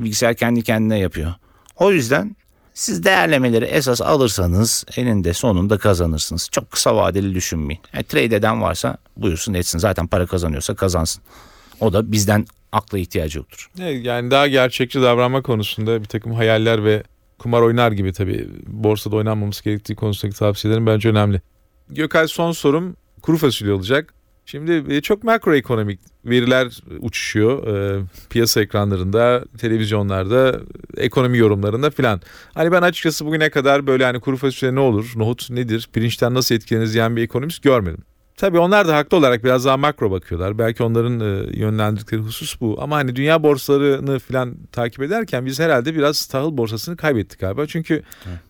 bilgisayar 0.00 0.34
kendi 0.34 0.62
kendine 0.62 0.98
yapıyor. 0.98 1.34
O 1.76 1.92
yüzden 1.92 2.36
siz 2.76 3.04
değerlemeleri 3.04 3.64
esas 3.64 4.02
alırsanız 4.02 4.84
eninde 4.96 5.32
sonunda 5.32 5.78
kazanırsınız. 5.78 6.48
Çok 6.52 6.70
kısa 6.70 6.96
vadeli 6.96 7.34
düşünmeyin. 7.34 7.80
Yani 7.92 8.04
trade 8.04 8.36
eden 8.36 8.62
varsa 8.62 8.96
buyursun 9.16 9.54
etsin. 9.54 9.78
Zaten 9.78 10.06
para 10.06 10.26
kazanıyorsa 10.26 10.74
kazansın. 10.74 11.22
O 11.80 11.92
da 11.92 12.12
bizden 12.12 12.46
akla 12.72 12.98
ihtiyacı 12.98 13.38
yoktur. 13.38 13.70
Yani 14.02 14.30
daha 14.30 14.48
gerçekçi 14.48 15.02
davranma 15.02 15.42
konusunda 15.42 16.00
bir 16.00 16.08
takım 16.08 16.32
hayaller 16.32 16.84
ve 16.84 17.02
kumar 17.38 17.62
oynar 17.62 17.92
gibi 17.92 18.12
tabii 18.12 18.48
borsada 18.66 19.16
oynanmaması 19.16 19.64
gerektiği 19.64 19.94
konusundaki 19.94 20.38
tavsiyelerim 20.38 20.86
bence 20.86 21.08
önemli. 21.08 21.40
Gökay 21.88 22.28
son 22.28 22.52
sorum 22.52 22.96
kuru 23.22 23.36
fasulye 23.36 23.72
olacak. 23.72 24.14
Şimdi 24.46 24.94
e, 24.94 25.00
çok 25.00 25.24
makroekonomik 25.24 26.00
veriler 26.24 26.80
uçuşuyor 27.00 27.66
e, 27.66 28.02
piyasa 28.30 28.60
ekranlarında, 28.60 29.44
televizyonlarda, 29.58 30.60
ekonomi 30.96 31.38
yorumlarında 31.38 31.90
filan. 31.90 32.20
Hani 32.54 32.72
ben 32.72 32.82
açıkçası 32.82 33.26
bugüne 33.26 33.50
kadar 33.50 33.86
böyle 33.86 34.04
hani 34.04 34.20
kuru 34.20 34.36
fasulye 34.36 34.74
ne 34.74 34.80
olur, 34.80 35.12
nohut 35.16 35.50
nedir, 35.50 35.88
pirinçten 35.92 36.34
nasıl 36.34 36.54
etkileniriz 36.54 36.94
diyen 36.94 37.16
bir 37.16 37.22
ekonomist 37.22 37.62
görmedim. 37.62 38.04
Tabii 38.36 38.58
onlar 38.58 38.88
da 38.88 38.96
haklı 38.96 39.16
olarak 39.16 39.44
biraz 39.44 39.64
daha 39.64 39.76
makro 39.76 40.10
bakıyorlar. 40.10 40.58
Belki 40.58 40.82
onların 40.82 41.20
e, 41.20 41.58
yönlendirdikleri 41.58 42.20
husus 42.20 42.60
bu. 42.60 42.76
Ama 42.82 42.96
hani 42.96 43.16
dünya 43.16 43.42
borsalarını 43.42 44.18
falan 44.18 44.54
takip 44.72 45.02
ederken 45.02 45.46
biz 45.46 45.60
herhalde 45.60 45.94
biraz 45.94 46.26
tahıl 46.26 46.56
borsasını 46.56 46.96
kaybettik 46.96 47.40
galiba. 47.40 47.66
Çünkü 47.66 48.02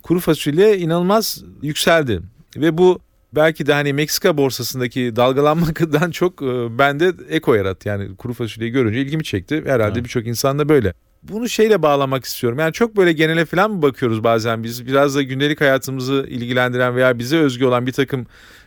kuru 0.03 0.21
fasulye 0.21 0.79
inanılmaz 0.79 1.45
yükseldi. 1.63 2.21
Ve 2.57 2.79
bu 2.79 3.01
belki 3.37 3.66
de 3.66 3.72
hani 3.72 3.92
Meksika 3.92 4.37
borsasındaki 4.37 5.16
dalgalanmadan 5.16 6.11
çok 6.11 6.42
e, 6.42 6.79
bende 6.79 7.12
eko 7.29 7.55
yarattı. 7.55 7.88
Yani 7.88 8.16
kuru 8.16 8.35
fasulyeyi 8.35 8.72
görünce 8.72 9.01
ilgimi 9.01 9.25
çekti. 9.25 9.62
Herhalde 9.66 10.05
birçok 10.05 10.27
insan 10.27 10.59
da 10.59 10.68
böyle. 10.68 10.92
Bunu 11.22 11.49
şeyle 11.49 11.83
bağlamak 11.83 12.25
istiyorum. 12.25 12.59
Yani 12.59 12.72
çok 12.72 12.96
böyle 12.96 13.12
genele 13.12 13.44
falan 13.44 13.70
mı 13.70 13.83
bakıyoruz 13.83 14.25
bazen 14.25 14.64
biz? 14.64 14.87
Biraz 14.87 15.14
da 15.14 15.22
gündelik 15.22 15.61
hayatımızı 15.61 16.27
ilgilendiren 16.29 16.96
veya 16.96 17.18
bize 17.18 17.37
özgü 17.37 17.64
olan 17.64 17.87
bir 17.87 17.92
takım 17.92 18.27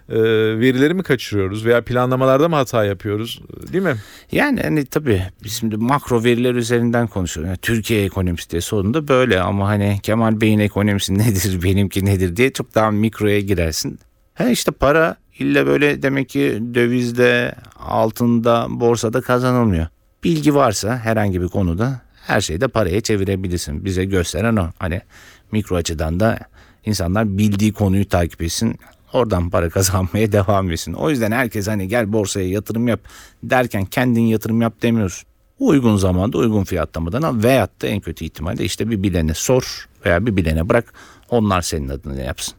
e, 0.10 0.19
verileri 0.60 0.93
mi 0.93 1.03
kaçırıyoruz 1.03 1.65
veya 1.65 1.82
planlamalarda 1.82 2.49
mı 2.49 2.55
hata 2.55 2.86
yapıyoruz 2.86 3.41
değil 3.73 3.84
mi? 3.84 3.95
Yani 4.32 4.62
hani 4.62 4.86
tabii 4.86 5.23
biz 5.43 5.53
şimdi 5.53 5.77
makro 5.77 6.23
veriler 6.23 6.55
üzerinden 6.55 7.08
konuşuyoruz. 7.08 7.47
Yani 7.47 7.58
Türkiye 7.58 8.05
ekonomisi 8.05 8.49
diye 8.49 8.62
sonunda 8.62 9.08
böyle 9.08 9.41
ama 9.41 9.67
hani 9.67 9.99
Kemal 10.03 10.41
Bey'in 10.41 10.60
ekonomisi 10.60 11.13
nedir 11.17 11.63
benimki 11.63 12.05
nedir 12.05 12.36
diye 12.36 12.53
çok 12.53 12.75
daha 12.75 12.91
mikroya 12.91 13.39
girersin. 13.39 13.99
Ha 14.39 14.49
işte 14.49 14.71
para 14.71 15.15
illa 15.39 15.67
böyle 15.67 16.02
demek 16.02 16.30
ki 16.30 16.63
dövizde, 16.73 17.56
altında, 17.80 18.67
borsada 18.69 19.21
kazanılmıyor. 19.21 19.88
Bilgi 20.23 20.56
varsa 20.56 20.97
herhangi 20.97 21.41
bir 21.41 21.47
konuda 21.47 22.02
her 22.28 22.41
şeyi 22.41 22.62
de 22.62 22.67
paraya 22.67 23.02
çevirebilirsin. 23.02 23.86
Bize 23.86 24.06
gösteren 24.06 24.56
o. 24.56 24.69
Hani 24.80 25.02
mikro 25.52 25.75
açıdan 25.75 26.19
da 26.19 26.39
insanlar 26.86 27.38
bildiği 27.38 27.73
konuyu 27.73 28.10
takip 28.10 28.41
etsin. 28.41 28.80
Oradan 29.13 29.49
para 29.49 29.69
kazanmaya 29.80 30.32
devam 30.32 30.71
etsin. 30.71 30.93
O 30.93 31.10
yüzden 31.10 31.32
herkes 31.32 31.67
hani 31.67 31.88
gel 31.88 32.13
borsaya 32.13 32.49
yatırım 32.49 32.88
yap 32.88 32.99
derken 33.43 33.86
kendin 33.86 34.21
yatırım 34.21 34.62
yap 34.62 34.82
demiyoruz. 34.82 35.23
Uygun 35.60 35.97
zamanda 35.97 36.38
uygun 36.38 36.63
fiyatlamadan 36.63 37.21
al 37.21 37.43
veyahut 37.43 37.82
da 37.82 37.88
en 37.88 37.99
kötü 37.99 38.25
ihtimalle 38.25 38.63
işte 38.63 38.89
bir 38.89 39.04
bilene 39.04 39.34
sor 39.34 39.88
veya 40.06 40.25
bir 40.25 40.38
bilene 40.38 40.69
bırak 40.69 40.93
onlar 41.30 41.62
senin 41.62 41.89
adına 41.89 42.21
yapsın. 42.21 42.59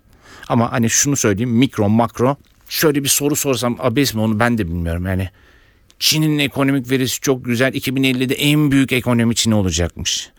Ama 0.50 0.72
hani 0.72 0.90
şunu 0.90 1.16
söyleyeyim 1.16 1.50
mikro 1.50 1.88
makro 1.88 2.36
şöyle 2.68 3.04
bir 3.04 3.08
soru 3.08 3.36
sorsam 3.36 3.76
abes 3.78 4.14
mi 4.14 4.20
onu 4.20 4.38
ben 4.40 4.58
de 4.58 4.66
bilmiyorum 4.66 5.06
yani. 5.06 5.28
Çin'in 5.98 6.38
ekonomik 6.38 6.90
verisi 6.90 7.20
çok 7.20 7.44
güzel 7.44 7.74
2050'de 7.74 8.34
en 8.34 8.70
büyük 8.70 8.92
ekonomi 8.92 9.34
Çin 9.34 9.50
olacakmış. 9.50 10.30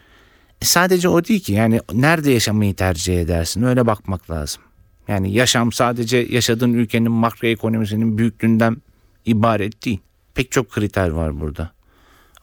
E 0.62 0.66
sadece 0.66 1.10
o 1.10 1.26
değil 1.26 1.40
ki 1.40 1.54
yani 1.54 1.80
nerede 1.94 2.32
yaşamayı 2.32 2.76
tercih 2.76 3.22
edersin 3.22 3.64
öyle 3.64 3.86
bakmak 3.88 4.32
lazım. 4.32 4.62
Yani 5.08 5.34
yaşam 5.34 5.72
sadece 5.72 6.18
yaşadığın 6.30 6.74
ülkenin 6.74 7.12
makro 7.12 7.48
ekonomisinin 7.48 8.18
büyüklüğünden 8.18 8.78
ibaret 9.26 9.86
değil. 9.86 10.00
Pek 10.34 10.52
çok 10.52 10.72
kriter 10.72 11.10
var 11.10 11.42
burada. 11.42 11.72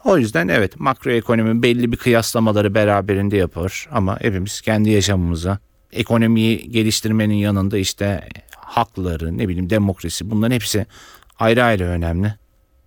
O 0.05 0.19
yüzden 0.19 0.49
evet 0.49 0.81
makro 0.81 1.11
ekonomi 1.11 1.63
belli 1.63 1.93
bir 1.93 1.97
kıyaslamaları 1.97 2.75
beraberinde 2.75 3.37
yapar 3.37 3.89
ama 3.91 4.21
hepimiz 4.21 4.61
kendi 4.61 4.91
yaşamımıza 4.91 5.59
ekonomiyi 5.93 6.71
geliştirmenin 6.71 7.35
yanında 7.35 7.79
işte 7.79 8.29
hakları 8.57 9.39
ne 9.39 9.49
bileyim 9.49 9.71
demokrasi 9.71 10.31
bunların 10.31 10.55
hepsi 10.55 10.87
ayrı 11.39 11.65
ayrı 11.65 11.85
önemli. 11.85 12.35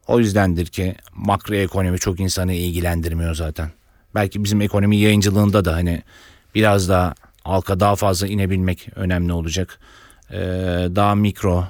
O 0.08 0.20
yüzdendir 0.20 0.66
ki 0.66 0.96
makro 1.16 1.56
ekonomi 1.56 2.00
çok 2.00 2.20
insanı 2.20 2.54
ilgilendirmiyor 2.54 3.36
zaten. 3.36 3.72
Belki 4.16 4.44
bizim 4.44 4.62
ekonomi 4.62 4.98
yayıncılığında 4.98 5.66
da 5.66 5.74
hani 5.74 6.02
biraz 6.56 6.90
daha 6.90 7.14
halka 7.44 7.80
daha 7.80 7.96
fazla 7.96 8.28
inebilmek 8.28 8.88
önemli 8.96 9.34
olacak. 9.34 9.80
Ee, 10.32 10.38
daha 10.96 11.16
mikro, 11.16 11.68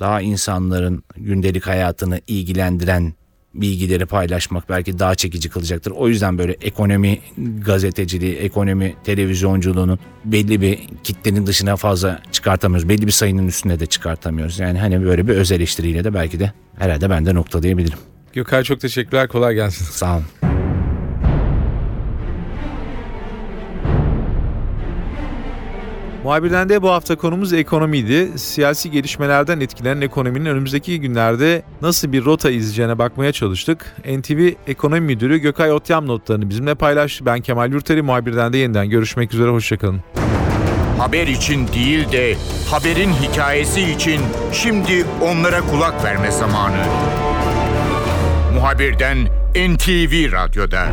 daha 0.00 0.20
insanların 0.20 1.04
gündelik 1.16 1.66
hayatını 1.66 2.20
ilgilendiren 2.26 3.14
bilgileri 3.54 4.06
paylaşmak 4.06 4.68
belki 4.68 4.98
daha 4.98 5.14
çekici 5.14 5.48
kılacaktır. 5.48 5.90
O 5.90 6.08
yüzden 6.08 6.38
böyle 6.38 6.52
ekonomi 6.52 7.18
gazeteciliği, 7.58 8.36
ekonomi 8.36 8.94
televizyonculuğunun 9.04 9.98
belli 10.24 10.60
bir 10.60 10.78
kitlenin 11.04 11.46
dışına 11.46 11.76
fazla 11.76 12.22
çıkartamıyoruz. 12.32 12.88
Belli 12.88 13.06
bir 13.06 13.12
sayının 13.12 13.48
üstüne 13.48 13.80
de 13.80 13.86
çıkartamıyoruz. 13.86 14.58
Yani 14.58 14.78
hani 14.78 15.04
böyle 15.04 15.28
bir 15.28 15.32
öz 15.32 15.52
eleştiriyle 15.52 16.04
de 16.04 16.14
belki 16.14 16.40
de 16.40 16.52
herhalde 16.78 17.10
ben 17.10 17.26
de 17.26 17.34
noktalayabilirim. 17.34 17.98
Gökay 18.32 18.62
çok 18.64 18.80
teşekkürler. 18.80 19.28
Kolay 19.28 19.54
gelsin. 19.54 19.84
Sağ 19.84 20.16
olun. 20.16 20.53
Muhabirden 26.24 26.68
de 26.68 26.82
bu 26.82 26.90
hafta 26.90 27.16
konumuz 27.16 27.52
ekonomiydi. 27.52 28.38
Siyasi 28.38 28.90
gelişmelerden 28.90 29.60
etkilenen 29.60 30.00
ekonominin 30.00 30.46
önümüzdeki 30.46 31.00
günlerde 31.00 31.62
nasıl 31.82 32.12
bir 32.12 32.24
rota 32.24 32.50
izleyeceğine 32.50 32.98
bakmaya 32.98 33.32
çalıştık. 33.32 33.96
NTV 34.18 34.50
Ekonomi 34.66 35.00
Müdürü 35.00 35.38
Gökay 35.38 35.72
Otyam 35.72 36.06
notlarını 36.06 36.50
bizimle 36.50 36.74
paylaştı. 36.74 37.26
Ben 37.26 37.40
Kemal 37.40 37.72
Yurteri, 37.72 38.02
muhabirden 38.02 38.52
de 38.52 38.58
yeniden 38.58 38.90
görüşmek 38.90 39.34
üzere, 39.34 39.50
hoşçakalın. 39.50 40.00
Haber 40.98 41.26
için 41.26 41.68
değil 41.68 42.12
de 42.12 42.36
haberin 42.70 43.10
hikayesi 43.12 43.82
için 43.82 44.20
şimdi 44.52 45.04
onlara 45.22 45.60
kulak 45.60 46.04
verme 46.04 46.30
zamanı. 46.30 46.84
Muhabirden 48.54 49.18
NTV 49.54 50.32
Radyo'da. 50.32 50.86